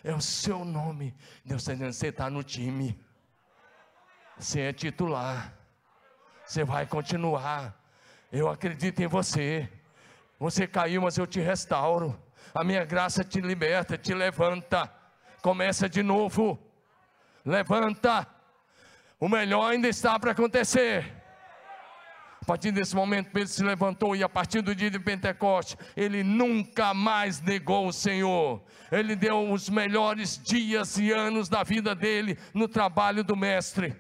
[0.04, 1.16] é o seu nome.
[1.44, 3.00] Deus está dizendo: você está no time,
[4.38, 5.54] você é titular,
[6.46, 7.76] Você vai continuar.
[8.32, 9.70] Eu acredito em você.
[10.40, 12.20] Você caiu, mas eu te restauro.
[12.54, 14.92] A minha graça te liberta, te levanta.
[15.42, 16.58] Começa de novo.
[17.46, 18.28] Levanta.
[19.20, 21.19] O melhor ainda está para acontecer.
[22.50, 26.96] Partir desse momento, Pedro se levantou e a partir do dia de Pentecoste, ele nunca
[26.96, 28.66] mais negou o Senhor.
[28.92, 33.96] Ele deu os melhores dias e anos da vida dele no trabalho do Mestre.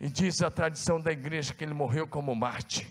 [0.00, 2.88] E diz a tradição da igreja que ele morreu como Marte.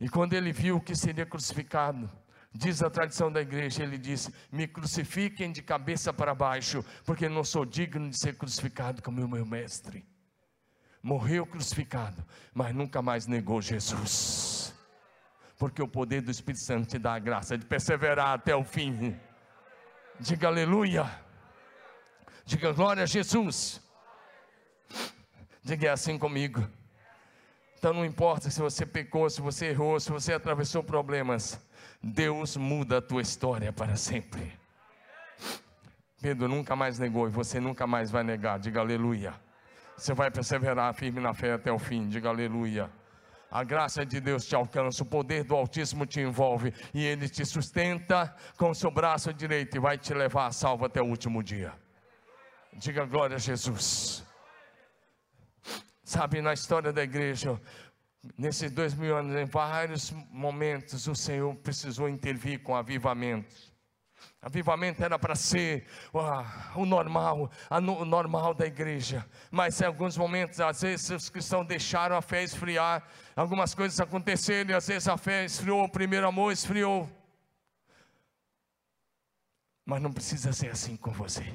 [0.00, 2.10] E quando ele viu que seria crucificado,
[2.52, 7.44] diz a tradição da igreja, ele disse: Me crucifiquem de cabeça para baixo, porque não
[7.44, 10.04] sou digno de ser crucificado como o meu mestre.
[11.02, 14.74] Morreu crucificado, mas nunca mais negou Jesus.
[15.58, 19.16] Porque o poder do Espírito Santo te dá a graça de perseverar até o fim.
[20.18, 21.10] Diga aleluia.
[22.44, 23.80] Diga glória a Jesus.
[25.62, 26.66] Diga é assim comigo.
[27.78, 31.58] Então não importa se você pecou, se você errou, se você atravessou problemas,
[32.02, 34.52] Deus muda a tua história para sempre.
[36.20, 38.58] Pedro nunca mais negou e você nunca mais vai negar.
[38.58, 39.34] Diga aleluia.
[40.00, 42.08] Você vai perseverar firme na fé até o fim.
[42.08, 42.90] Diga aleluia.
[43.50, 47.44] A graça de Deus te alcança, o poder do Altíssimo te envolve e ele te
[47.44, 51.42] sustenta com o seu braço direito e vai te levar a salvo até o último
[51.42, 51.74] dia.
[52.72, 54.24] Diga glória a Jesus.
[56.02, 57.60] Sabe, na história da igreja,
[58.38, 63.69] nesses dois mil anos, em vários momentos, o Senhor precisou intervir com avivamentos.
[64.42, 69.26] Avivamento era para ser uh, o normal, a, o normal da igreja.
[69.50, 73.06] Mas em alguns momentos, às vezes, os cristãos deixaram a fé esfriar.
[73.36, 77.06] Algumas coisas aconteceram e às vezes a fé esfriou, o primeiro amor esfriou.
[79.84, 81.54] Mas não precisa ser assim com você.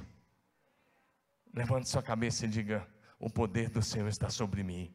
[1.51, 4.93] Levante sua cabeça e diga: o poder do Senhor está sobre mim.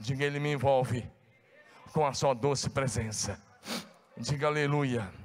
[0.00, 1.08] Diga, Ele me envolve
[1.92, 3.40] com a sua doce presença.
[4.16, 5.21] Diga aleluia.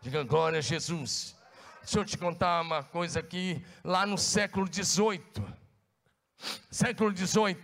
[0.00, 1.36] Diga glória a Jesus.
[1.82, 5.22] Deixa eu te contar uma coisa aqui, lá no século XVIII.
[6.70, 7.56] Século XVIII.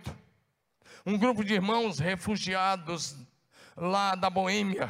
[1.05, 3.15] Um grupo de irmãos refugiados
[3.77, 4.89] lá da Boêmia.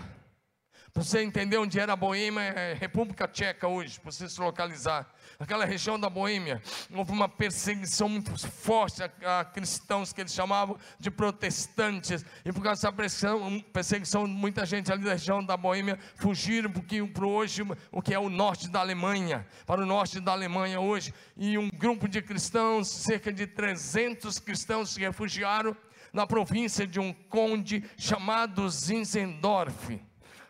[0.95, 5.05] Para você entender onde era a Boêmia, é República Tcheca hoje, para você se localizar.
[5.37, 10.77] Aquela região da Boêmia, houve uma perseguição muito forte a, a, cristãos que eles chamavam
[10.97, 15.99] de protestantes, e por causa dessa perseguição, perseguição muita gente ali da região da Boêmia
[16.15, 20.79] fugiram para hoje o que é o norte da Alemanha, para o norte da Alemanha
[20.79, 25.75] hoje, e um grupo de cristãos, cerca de 300 cristãos se refugiaram
[26.13, 29.99] na província de um conde chamado Zinzendorf,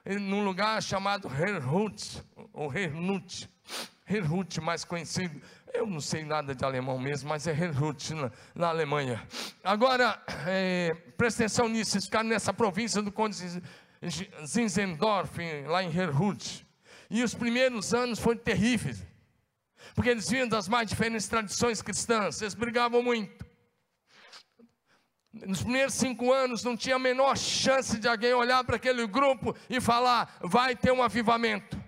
[0.05, 3.49] num lugar chamado Herhut, ou Hernut.
[4.07, 5.41] Herhut, mais conhecido,
[5.73, 9.27] eu não sei nada de alemão mesmo, mas é Herhut na, na Alemanha.
[9.63, 13.35] Agora, é, presta atenção nisso, eles ficaram nessa província do Conde
[14.45, 15.37] Zinzendorf,
[15.67, 16.65] lá em Herhut.
[17.09, 19.03] E os primeiros anos foram terríveis,
[19.93, 23.34] porque eles vinham das mais diferentes tradições cristãs, eles brigavam muito.
[25.43, 29.53] Nos primeiros cinco anos não tinha a menor chance de alguém olhar para aquele grupo
[29.69, 31.83] e falar: vai ter um avivamento.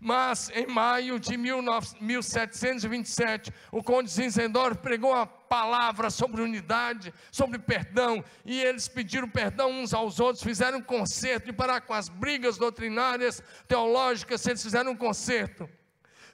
[0.00, 8.24] Mas em maio de 1727, o conde Zinzendorf pregou a palavra sobre unidade, sobre perdão,
[8.44, 12.58] e eles pediram perdão uns aos outros, fizeram um concerto, e parar com as brigas
[12.58, 15.70] doutrinárias, teológicas, eles fizeram um concerto.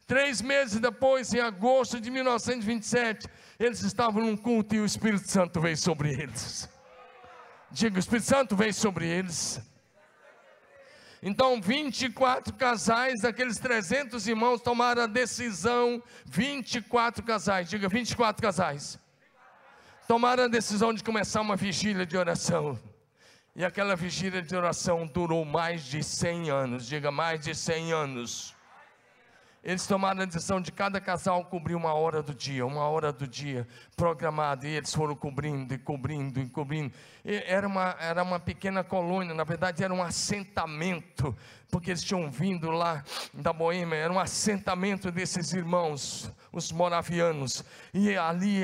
[0.07, 5.61] Três meses depois, em agosto de 1927, eles estavam num culto e o Espírito Santo
[5.61, 6.69] veio sobre eles.
[7.71, 9.61] Diga, o Espírito Santo veio sobre eles.
[11.21, 18.99] Então, 24 casais daqueles 300 irmãos tomaram a decisão, 24 casais, diga 24 casais.
[20.07, 22.79] Tomaram a decisão de começar uma vigília de oração.
[23.57, 28.55] E aquela vigília de oração durou mais de 100 anos, diga mais de 100 anos.
[29.69, 33.29] Eles tomaram a decisão de cada casal cobrir uma hora do dia, uma hora do
[33.29, 36.91] dia programada, e eles foram cobrindo e cobrindo e cobrindo.
[37.23, 41.37] E era, uma, era uma pequena colônia, na verdade era um assentamento,
[41.71, 47.63] porque eles tinham vindo lá da Boêmia, era um assentamento desses irmãos, os moravianos,
[47.93, 48.63] e ali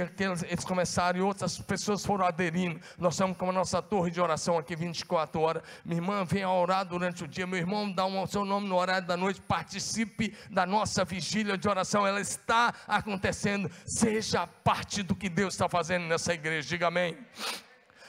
[0.49, 2.81] eles começaram e outras pessoas foram aderindo.
[2.99, 5.63] Nós estamos com a nossa torre de oração aqui 24 horas.
[5.85, 8.77] Minha irmã vem a orar durante o dia, meu irmão dá o seu nome no
[8.77, 15.15] horário da noite, participe da nossa vigília de oração, ela está acontecendo, seja parte do
[15.15, 17.17] que Deus está fazendo nessa igreja, diga amém.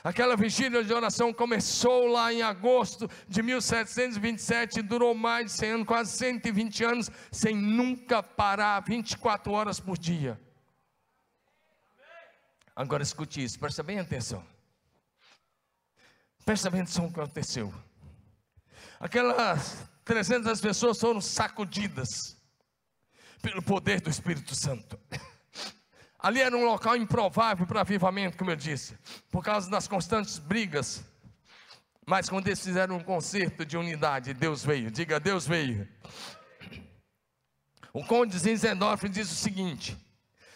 [0.06, 5.70] Aquela vigília de oração começou lá em agosto de 1727 e durou mais de 100
[5.72, 10.40] anos, quase 120 anos, sem nunca parar, 24 horas por dia.
[12.76, 14.46] Agora escute isso, presta bem atenção.
[16.46, 17.74] Presta bem atenção no que aconteceu.
[19.00, 22.40] Aquelas 300 pessoas foram sacudidas
[23.42, 25.00] pelo poder do Espírito Santo.
[26.20, 28.98] Ali era um local improvável para avivamento, como eu disse,
[29.30, 31.04] por causa das constantes brigas.
[32.06, 34.92] Mas quando eles fizeram um concerto de unidade, Deus veio.
[34.92, 35.88] Diga, Deus veio.
[37.92, 39.98] O conde Zinzendorf diz o seguinte: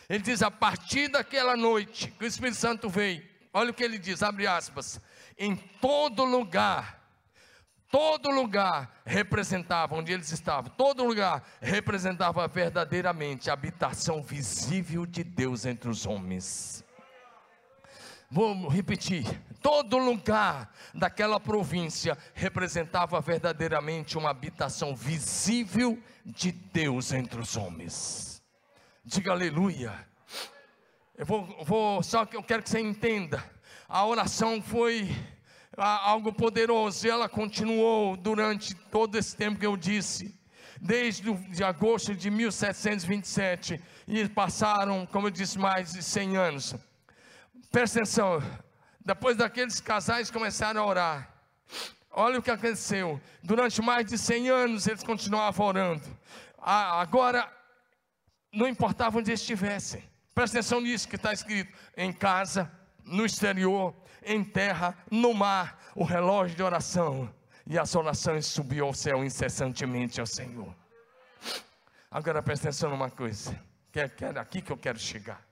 [0.10, 3.98] ele diz, a partir daquela noite que o Espírito Santo veio, olha o que ele
[3.98, 5.00] diz, abre aspas,
[5.38, 6.99] em todo lugar,
[7.90, 15.66] todo lugar representava, onde eles estavam, todo lugar representava verdadeiramente a habitação visível de Deus
[15.66, 16.84] entre os homens.
[18.32, 19.26] Vou repetir:
[19.62, 28.44] todo lugar daquela província representava verdadeiramente uma habitação visível de Deus entre os homens.
[29.04, 30.08] Diga aleluia.
[31.18, 33.44] Eu vou, vou só que eu quero que você entenda.
[33.88, 35.10] A oração foi
[35.80, 40.40] algo poderoso e ela continuou durante todo esse tempo que eu disse
[40.82, 46.76] desde de agosto de 1727 e passaram, como eu disse, mais de 100 anos.
[47.72, 48.42] Presta atenção,
[49.04, 51.34] depois daqueles casais começaram a orar,
[52.12, 56.18] olha o que aconteceu, durante mais de 100 anos eles continuavam orando,
[56.58, 57.52] agora,
[58.52, 60.04] não importava onde estivessem,
[60.34, 62.72] presta atenção nisso que está escrito, em casa,
[63.04, 63.94] no exterior,
[64.24, 67.34] em terra, no mar, o relógio de oração,
[67.66, 70.76] e as orações subiam ao céu incessantemente ao Senhor.
[72.10, 73.60] Agora presta atenção numa coisa,
[73.92, 75.48] que é, é aqui que eu quero chegar.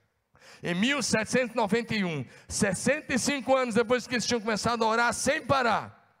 [0.60, 6.12] Em 1791, 65 anos depois que eles tinham começado a orar sem parar,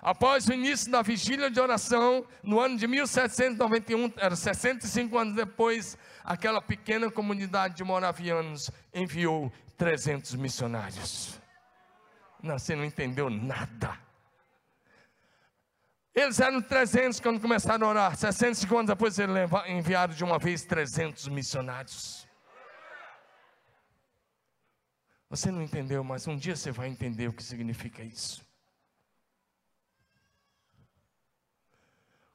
[0.00, 5.98] após o início da vigília de oração, no ano de 1791, era 65 anos depois,
[6.22, 11.41] aquela pequena comunidade de moravianos enviou 300 missionários.
[12.42, 13.98] Não, você não entendeu nada.
[16.14, 18.16] Eles eram 300 quando começaram a orar.
[18.16, 22.26] 65 anos depois eles enviaram de uma vez 300 missionários.
[25.30, 28.44] Você não entendeu, mas um dia você vai entender o que significa isso.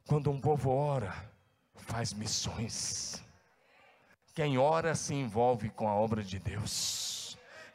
[0.08, 1.14] Quando um povo ora,
[1.76, 3.22] faz missões.
[4.34, 7.07] Quem ora se envolve com a obra de Deus.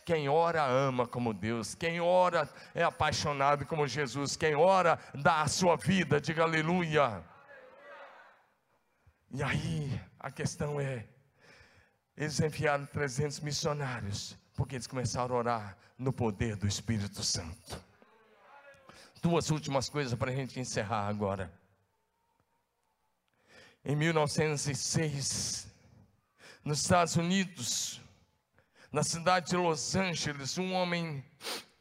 [0.06, 1.76] Quem ora ama como Deus.
[1.76, 4.36] Quem ora é apaixonado como Jesus.
[4.36, 6.20] Quem ora dá a sua vida.
[6.20, 7.24] Diga aleluia.
[9.32, 11.08] E aí a questão é:
[12.16, 17.84] eles enviaram 300 missionários porque eles começaram a orar no poder do Espírito Santo.
[19.22, 21.52] Duas últimas coisas para a gente encerrar agora.
[23.86, 25.68] Em 1906,
[26.64, 28.02] nos Estados Unidos,
[28.94, 31.26] na cidade de Los Angeles, um homem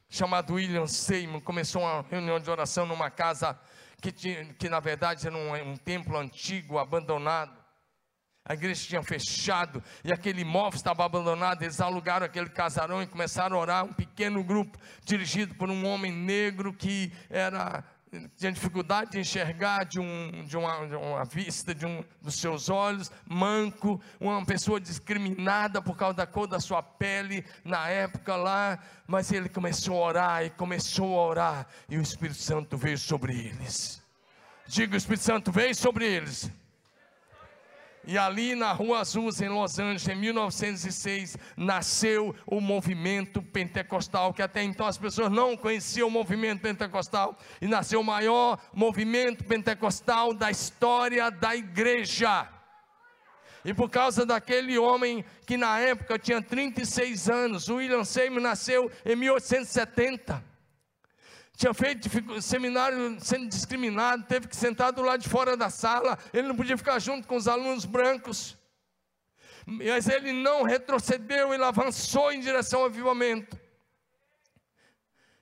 [0.08, 3.60] chamado William Seymour começou uma reunião de oração numa casa
[4.00, 7.52] que, tinha, que na verdade era um, um templo antigo, abandonado.
[8.42, 11.62] A igreja tinha fechado e aquele imóvel estava abandonado.
[11.62, 13.84] Eles alugaram aquele casarão e começaram a orar.
[13.84, 17.84] Um pequeno grupo dirigido por um homem negro que era
[18.36, 22.68] tinha dificuldade de enxergar de, um, de, uma, de uma vista de um dos seus
[22.68, 28.78] olhos, manco, uma pessoa discriminada por causa da cor da sua pele na época lá,
[29.06, 33.32] mas ele começou a orar e começou a orar, e o Espírito Santo veio sobre
[33.32, 34.02] eles.
[34.66, 36.50] Diga: o Espírito Santo veio sobre eles
[38.06, 44.42] e ali na Rua Azul, em Los Angeles, em 1906, nasceu o movimento pentecostal, que
[44.42, 50.34] até então as pessoas não conheciam o movimento pentecostal, e nasceu o maior movimento pentecostal
[50.34, 52.48] da história da igreja.
[53.64, 59.14] E por causa daquele homem que na época tinha 36 anos, William Seymour nasceu em
[59.14, 60.51] 1870
[61.62, 62.08] tinha feito
[62.42, 66.76] seminário sendo discriminado, teve que sentar do lado de fora da sala, ele não podia
[66.76, 68.58] ficar junto com os alunos brancos.
[69.64, 73.56] Mas ele não retrocedeu, ele avançou em direção ao avivamento.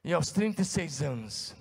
[0.05, 1.57] E aos 36 anos,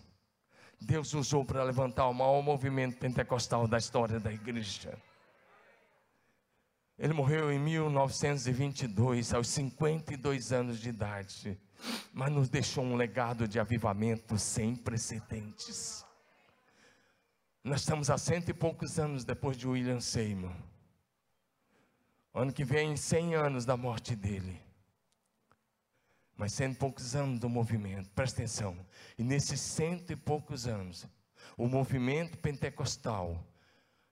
[0.82, 4.98] Deus usou para levantar o maior movimento pentecostal da história da igreja.
[6.98, 11.58] Ele morreu em 1922, aos 52 anos de idade
[12.14, 16.06] mas nos deixou um legado de avivamento sem precedentes.
[17.64, 20.56] Nós estamos há cento e poucos anos depois de William Seymour.
[22.34, 24.62] Ano que vem, 100 anos da morte dele.
[26.38, 28.78] Mas cento e poucos anos do movimento, presta atenção.
[29.18, 31.06] E nesses cento e poucos anos,
[31.58, 33.46] o movimento pentecostal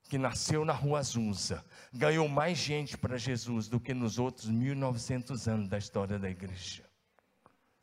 [0.08, 5.48] que nasceu na rua Azusa, ganhou mais gente para Jesus do que nos outros 1900
[5.48, 6.87] anos da história da igreja.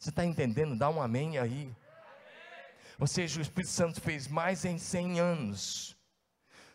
[0.04, 0.76] Você está entendendo?
[0.76, 1.74] Dá um amém aí.
[2.98, 5.96] Ou seja, o Espírito Santo fez mais em 100 anos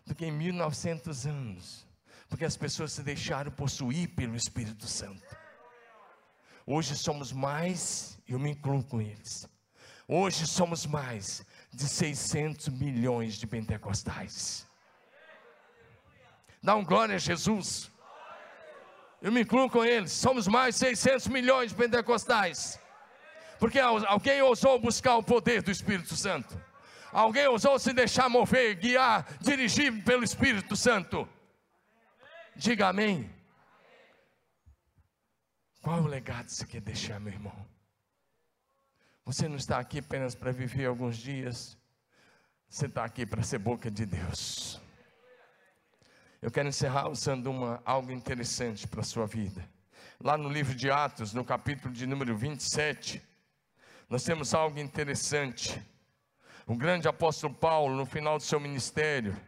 [0.04, 1.86] do que em 1900 anos,
[2.28, 5.38] porque as pessoas se deixaram possuir pelo Espírito Santo.
[6.66, 9.48] Hoje somos mais, eu me incluo com eles.
[10.08, 14.66] Hoje somos mais de 600 milhões de pentecostais.
[16.64, 17.92] Dá um glória a Jesus.
[19.22, 20.14] Eu me incluo com eles.
[20.14, 22.80] Somos mais de 600 milhões de pentecostais.
[23.60, 26.60] Porque alguém ousou buscar o poder do Espírito Santo.
[27.12, 31.28] Alguém ousou se deixar mover, guiar, dirigir pelo Espírito Santo.
[32.56, 33.30] Diga amém.
[35.82, 37.68] Qual o legado que você quer deixar, meu irmão?
[39.26, 41.78] Você não está aqui apenas para viver alguns dias,
[42.68, 44.80] você está aqui para ser boca de Deus.
[46.42, 49.68] Eu quero encerrar usando uma, algo interessante para a sua vida.
[50.22, 53.22] Lá no livro de Atos, no capítulo de número 27,
[54.10, 55.80] nós temos algo interessante.
[56.66, 59.40] O grande apóstolo Paulo, no final do seu ministério,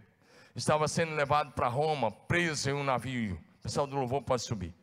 [0.56, 3.42] estava sendo levado para Roma, preso em um navio.
[3.60, 4.74] O pessoal do louvor pode subir.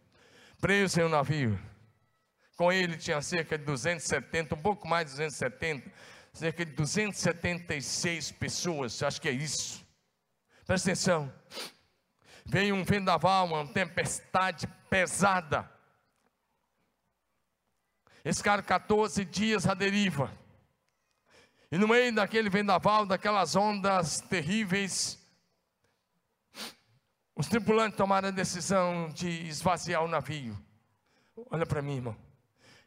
[0.60, 1.58] Preso em um navio.
[2.56, 5.92] Com ele tinha cerca de 270, um pouco mais de 270,
[6.32, 9.86] cerca de 276 pessoas, acho que é isso.
[10.66, 11.32] Presta atenção.
[12.44, 15.70] Veio um vendaval, uma tempestade pesada.
[18.42, 20.30] Cara 14 dias à deriva.
[21.70, 25.18] E no meio daquele vendaval, daquelas ondas terríveis,
[27.34, 30.58] os tripulantes tomaram a decisão de esvaziar o navio.
[31.50, 32.16] Olha para mim, irmão.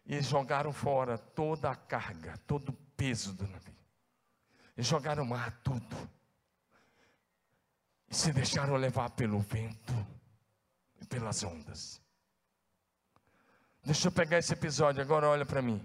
[0.06, 3.76] E jogaram fora toda a carga, todo o peso do navio.
[4.76, 6.10] Eles jogaram mar tudo.
[8.10, 9.94] E se deixaram levar pelo vento
[11.00, 12.01] e pelas ondas.
[13.84, 15.82] Deixa eu pegar esse episódio agora, olha para mim.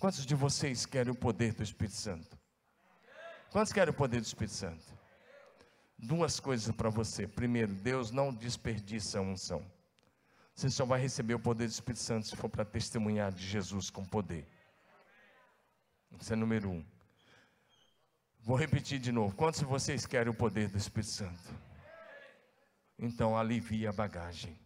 [0.00, 2.38] Quantos de vocês querem o poder do Espírito Santo?
[3.50, 4.84] Quantos querem o poder do Espírito Santo?
[5.98, 7.26] Duas coisas para você.
[7.28, 9.64] Primeiro, Deus não desperdiça a unção.
[10.54, 13.90] Você só vai receber o poder do Espírito Santo se for para testemunhar de Jesus
[13.90, 14.48] com poder.
[16.18, 16.84] Isso é número um.
[18.40, 19.36] Vou repetir de novo.
[19.36, 21.54] Quantos de vocês querem o poder do Espírito Santo?
[22.98, 24.63] Então alivia a bagagem.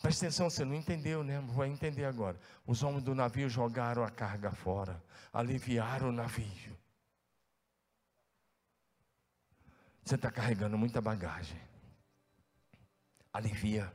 [0.00, 1.40] Presta atenção, você não entendeu, né?
[1.48, 2.38] Vai entender agora.
[2.66, 6.76] Os homens do navio jogaram a carga fora, aliviaram o navio.
[10.02, 11.60] Você está carregando muita bagagem.
[13.32, 13.92] Alivia.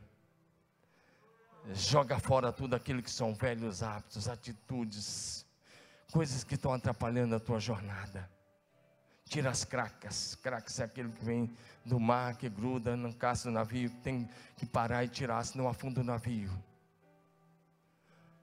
[1.74, 5.44] Joga fora tudo aquilo que são velhos hábitos, atitudes,
[6.12, 8.30] coisas que estão atrapalhando a tua jornada.
[9.26, 10.36] Tira as cracas.
[10.36, 11.54] Cracas é aquele que vem
[11.84, 16.00] do mar, que gruda no caso do navio, tem que parar e tirar, senão afunda
[16.00, 16.50] o navio.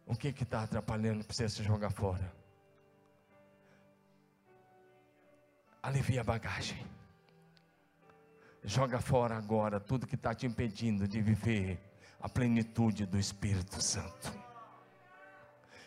[0.06, 2.34] O que está atrapalhando para você se jogar fora?
[5.82, 6.86] Alivia a bagagem.
[8.64, 11.80] Joga fora agora tudo que está te impedindo de viver
[12.22, 14.43] a plenitude do Espírito Santo.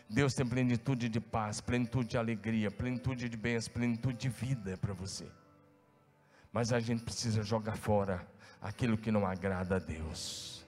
[0.09, 4.93] Deus tem plenitude de paz, plenitude de alegria, plenitude de bênçãos, plenitude de vida para
[4.93, 5.29] você.
[6.51, 8.25] Mas a gente precisa jogar fora
[8.61, 10.65] aquilo que não agrada a Deus.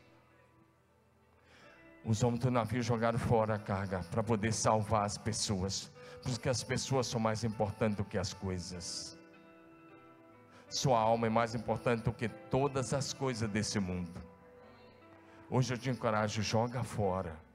[2.04, 5.90] Os homens do navio jogaram fora a carga para poder salvar as pessoas,
[6.22, 9.18] porque as pessoas são mais importantes do que as coisas.
[10.68, 14.22] Sua alma é mais importante do que todas as coisas desse mundo.
[15.50, 17.49] Hoje eu te encorajo, joga fora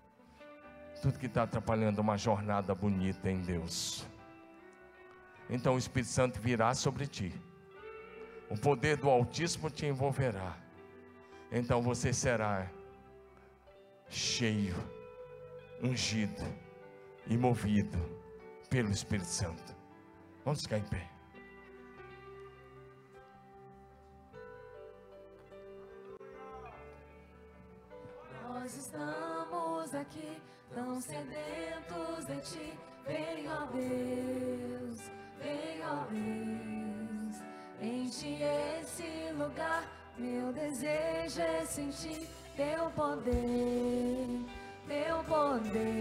[1.05, 4.07] tudo que está atrapalhando uma jornada bonita em Deus.
[5.50, 7.30] Então o Espírito Santo virá sobre ti,
[8.48, 10.57] o poder do Altíssimo te envolverá,
[11.52, 12.70] então você será
[14.09, 14.74] cheio,
[15.82, 16.42] ungido
[17.26, 17.98] e movido
[18.70, 19.76] pelo Espírito Santo.
[20.42, 21.11] Vamos ficar em pé.
[28.48, 30.40] Nós estamos aqui
[30.74, 32.74] tão sedentos de ti.
[33.06, 34.98] Vem, ó Deus,
[35.38, 37.36] vem, ó Deus,
[37.80, 38.38] enche
[38.80, 39.84] esse lugar.
[40.16, 44.44] Meu desejo é sentir teu poder,
[44.86, 45.94] teu poder.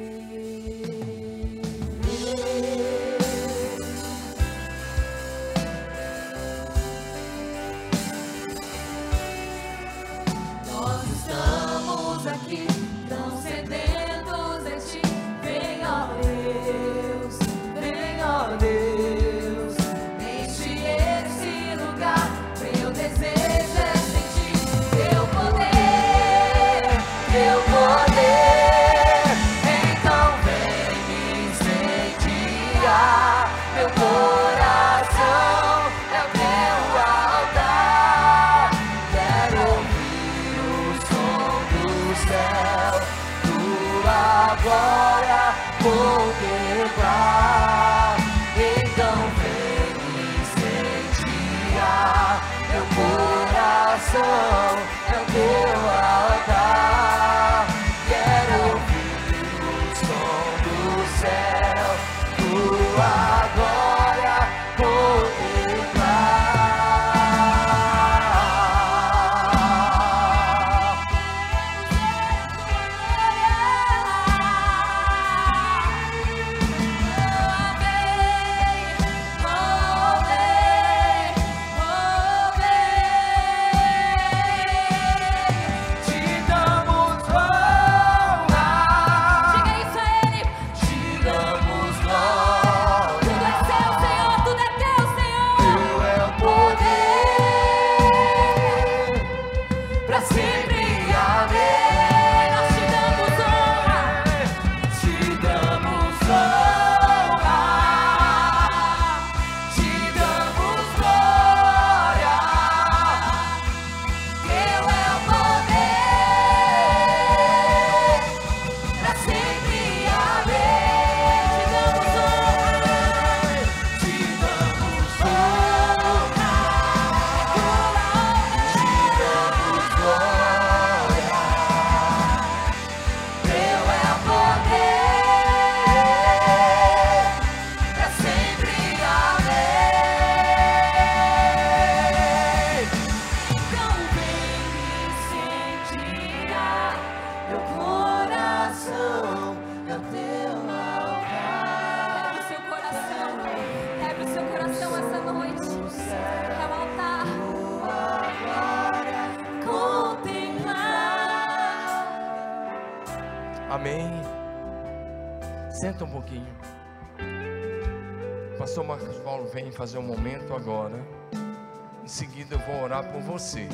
[172.94, 173.68] Orar por você.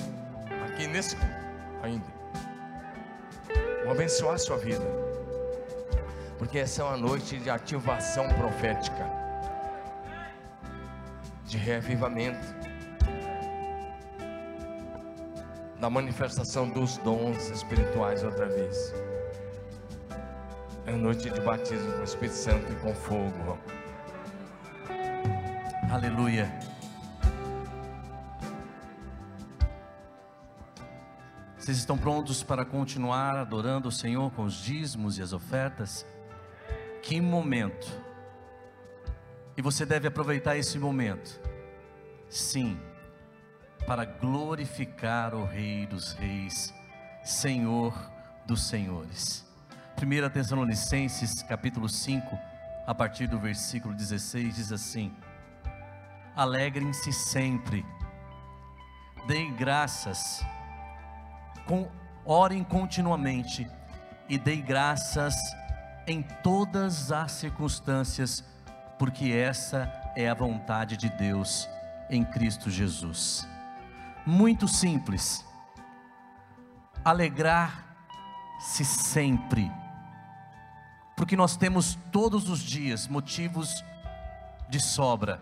[0.65, 1.17] Aqui nesse
[1.84, 2.05] ainda.
[3.84, 4.86] Vou abençoar a sua vida.
[6.38, 9.05] Porque essa é uma noite de ativação profética.
[11.45, 12.47] De reavivamento.
[15.80, 18.93] Da manifestação dos dons espirituais outra vez.
[20.86, 23.57] É noite de batismo com o Espírito Santo e com fogo.
[25.91, 26.68] Aleluia.
[31.70, 36.03] Vocês estão prontos para continuar adorando o Senhor com os dízimos e as ofertas?
[37.03, 37.88] Que momento!
[39.55, 41.39] E você deve aproveitar esse momento,
[42.28, 42.76] sim,
[43.86, 46.74] para glorificar o Rei dos Reis,
[47.24, 47.93] Senhor
[48.47, 49.45] dos Senhores.
[50.01, 52.36] 1 Tessalonicenses capítulo 5,
[52.88, 55.15] a partir do versículo 16, diz assim:
[56.36, 57.86] Alegrem-se sempre,
[59.28, 60.59] deem graças, com,
[62.26, 63.70] orem continuamente
[64.28, 65.36] e dei graças
[66.05, 68.43] em todas as circunstâncias,
[68.97, 71.67] porque essa é a vontade de Deus
[72.09, 73.47] em Cristo Jesus.
[74.26, 75.45] Muito simples.
[77.03, 79.72] Alegrar-se sempre,
[81.15, 83.84] porque nós temos todos os dias motivos
[84.70, 85.41] de sobra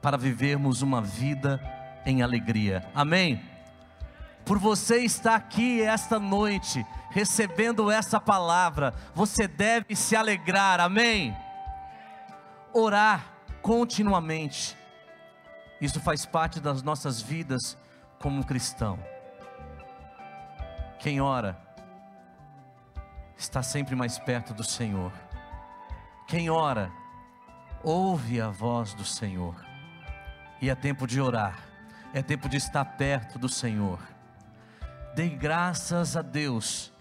[0.00, 1.60] para vivermos uma vida
[2.04, 2.84] em alegria.
[2.94, 3.53] Amém?
[4.44, 11.34] Por você estar aqui esta noite, recebendo essa palavra, você deve se alegrar, amém?
[12.72, 13.32] Orar
[13.62, 14.76] continuamente,
[15.80, 17.78] isso faz parte das nossas vidas
[18.20, 18.98] como cristão.
[20.98, 21.58] Quem ora,
[23.36, 25.12] está sempre mais perto do Senhor.
[26.26, 26.90] Quem ora,
[27.82, 29.54] ouve a voz do Senhor.
[30.60, 31.58] E é tempo de orar,
[32.12, 33.98] é tempo de estar perto do Senhor.
[35.14, 36.92] Dê graças a Deus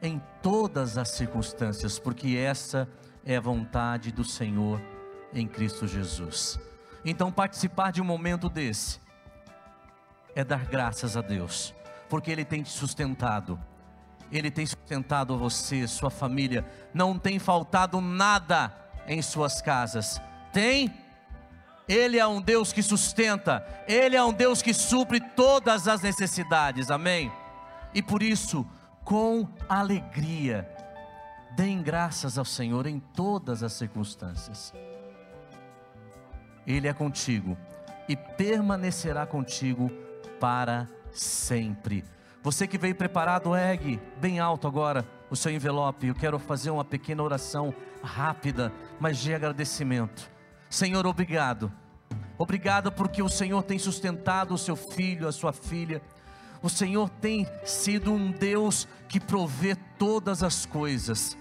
[0.00, 2.88] em todas as circunstâncias, porque essa
[3.24, 4.80] é a vontade do Senhor
[5.34, 6.58] em Cristo Jesus.
[7.04, 9.00] Então, participar de um momento desse
[10.36, 11.74] é dar graças a Deus,
[12.08, 13.58] porque Ele tem te sustentado,
[14.30, 16.64] Ele tem sustentado você, sua família,
[16.94, 18.72] não tem faltado nada
[19.08, 20.20] em suas casas,
[20.52, 20.94] tem?
[21.88, 26.90] Ele é um Deus que sustenta, Ele é um Deus que supre todas as necessidades,
[26.90, 27.32] amém?
[27.94, 28.66] E por isso,
[29.04, 30.68] com alegria,
[31.56, 34.72] deem graças ao Senhor em todas as circunstâncias.
[36.66, 37.56] Ele é contigo
[38.06, 39.90] e permanecerá contigo
[40.38, 42.04] para sempre.
[42.42, 46.06] Você que veio preparado, ergue bem alto agora o seu envelope.
[46.06, 50.30] Eu quero fazer uma pequena oração rápida, mas de agradecimento.
[50.70, 51.72] Senhor, obrigado.
[52.36, 56.00] Obrigado porque o Senhor tem sustentado o seu filho, a sua filha.
[56.62, 61.36] O Senhor tem sido um Deus que provê todas as coisas.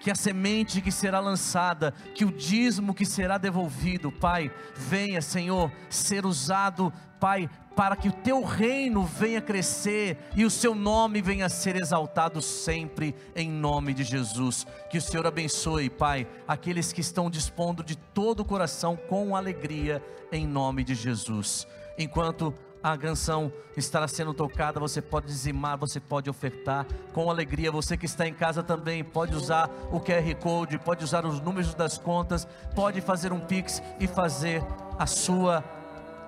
[0.00, 5.72] Que a semente que será lançada, que o dízimo que será devolvido, Pai, venha, Senhor,
[5.88, 11.46] ser usado, Pai, para que o teu reino venha crescer e o seu nome venha
[11.50, 14.66] ser exaltado sempre, em nome de Jesus.
[14.88, 20.02] Que o Senhor abençoe, Pai, aqueles que estão dispondo de todo o coração com alegria,
[20.32, 21.68] em nome de Jesus.
[21.98, 27.70] Enquanto a canção estará sendo tocada, você pode dizimar, você pode ofertar com alegria.
[27.70, 31.74] Você que está em casa também pode usar o QR Code, pode usar os números
[31.74, 34.62] das contas, pode fazer um Pix e fazer
[34.98, 35.62] a sua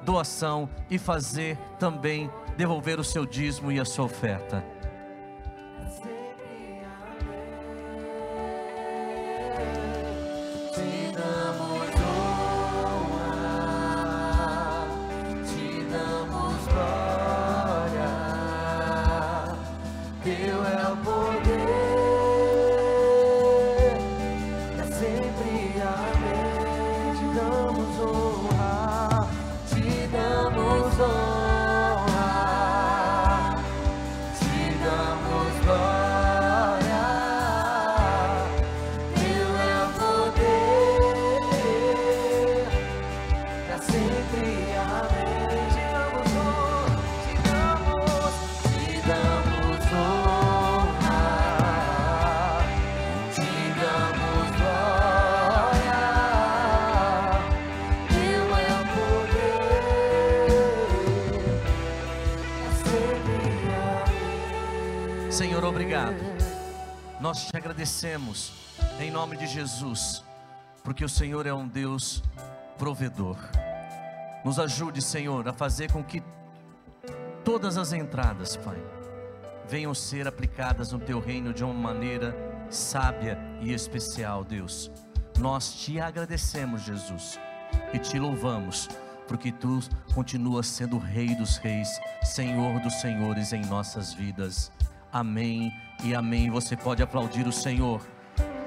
[0.09, 4.65] doação e fazer também devolver o seu dízimo e a sua oferta.
[67.59, 68.53] Agradecemos
[69.01, 70.23] em nome de Jesus,
[70.85, 72.23] porque o Senhor é um Deus
[72.79, 73.37] provedor.
[74.45, 76.23] Nos ajude, Senhor, a fazer com que
[77.45, 78.81] todas as entradas, Pai,
[79.69, 82.33] venham ser aplicadas no teu reino de uma maneira
[82.71, 84.89] sábia e especial, Deus.
[85.37, 87.41] Nós te agradecemos, Jesus,
[87.93, 88.89] e te louvamos,
[89.27, 89.81] porque tu
[90.15, 91.89] continuas sendo Rei dos Reis,
[92.23, 94.71] Senhor dos Senhores em nossas vidas.
[95.13, 95.73] Amém
[96.05, 96.51] e amém.
[96.51, 98.01] Você pode aplaudir o Senhor,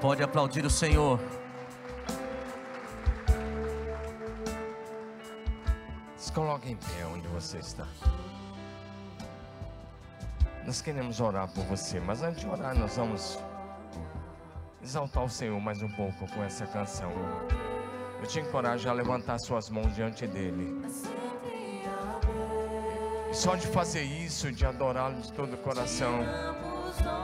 [0.00, 1.20] pode aplaudir o Senhor.
[6.16, 7.86] Se coloque em pé onde você está.
[10.64, 13.38] Nós queremos orar por você, mas antes de orar, nós vamos
[14.82, 17.12] exaltar o Senhor mais um pouco com essa canção.
[18.20, 20.80] Eu te encorajo a levantar suas mãos diante dele.
[23.32, 26.20] Só de fazer isso, de adorá-lo de todo o coração,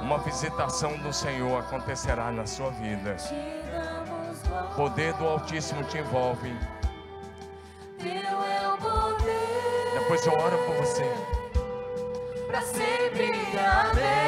[0.00, 3.16] uma visitação do Senhor acontecerá na sua vida.
[4.72, 6.52] O poder do Altíssimo te envolve.
[9.94, 11.04] Depois eu oro por você.
[12.46, 13.26] pra sempre
[13.58, 14.27] amém.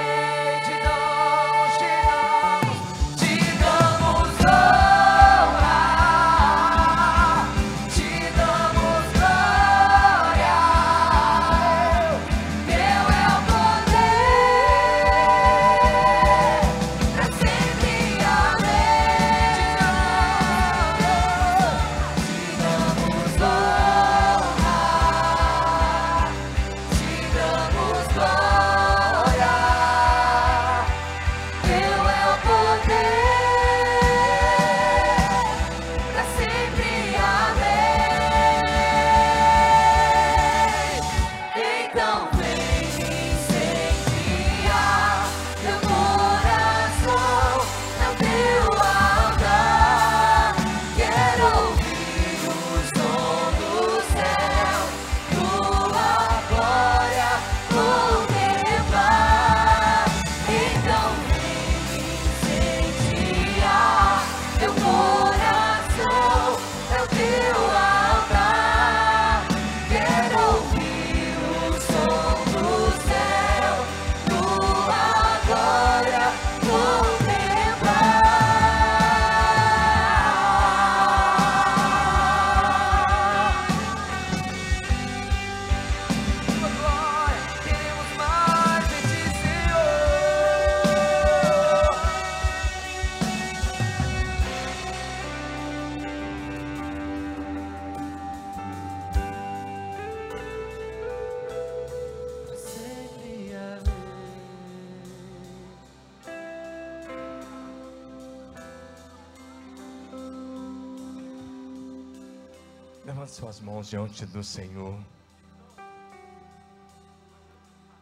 [113.20, 114.98] Levante suas mãos diante do Senhor.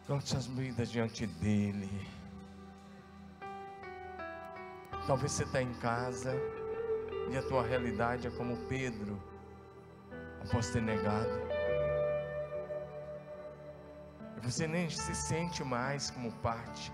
[0.07, 2.07] Coloque suas vidas diante dEle.
[5.05, 6.33] Talvez você está em casa
[7.29, 9.21] e a tua realidade é como Pedro,
[10.45, 11.37] após ter negado.
[14.41, 16.93] Você nem se sente mais como parte.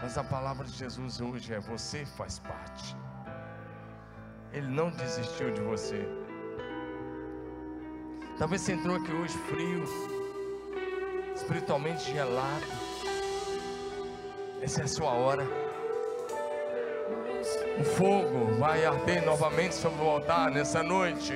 [0.00, 2.96] Mas a palavra de Jesus hoje é: você faz parte.
[4.54, 6.17] Ele não desistiu de você.
[8.38, 9.84] Talvez você entrou aqui hoje frio,
[11.34, 12.62] espiritualmente gelado.
[14.62, 15.44] Essa é a sua hora.
[17.80, 21.32] O fogo vai arder novamente sobre o altar nessa noite.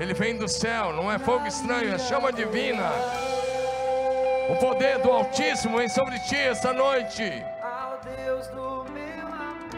[0.00, 2.90] Ele vem do céu, não é fogo estranho, é chama divina.
[4.48, 7.44] O poder do Altíssimo vem sobre ti essa noite.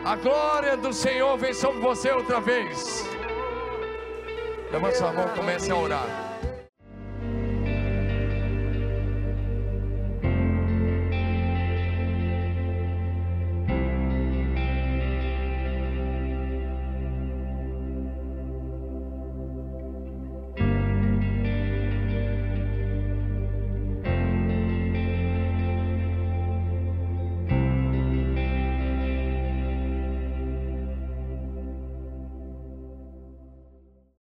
[0.04, 3.13] A glória do Senhor vem sobre você outra vez.
[4.74, 6.23] Levante sua mão, comece a orar.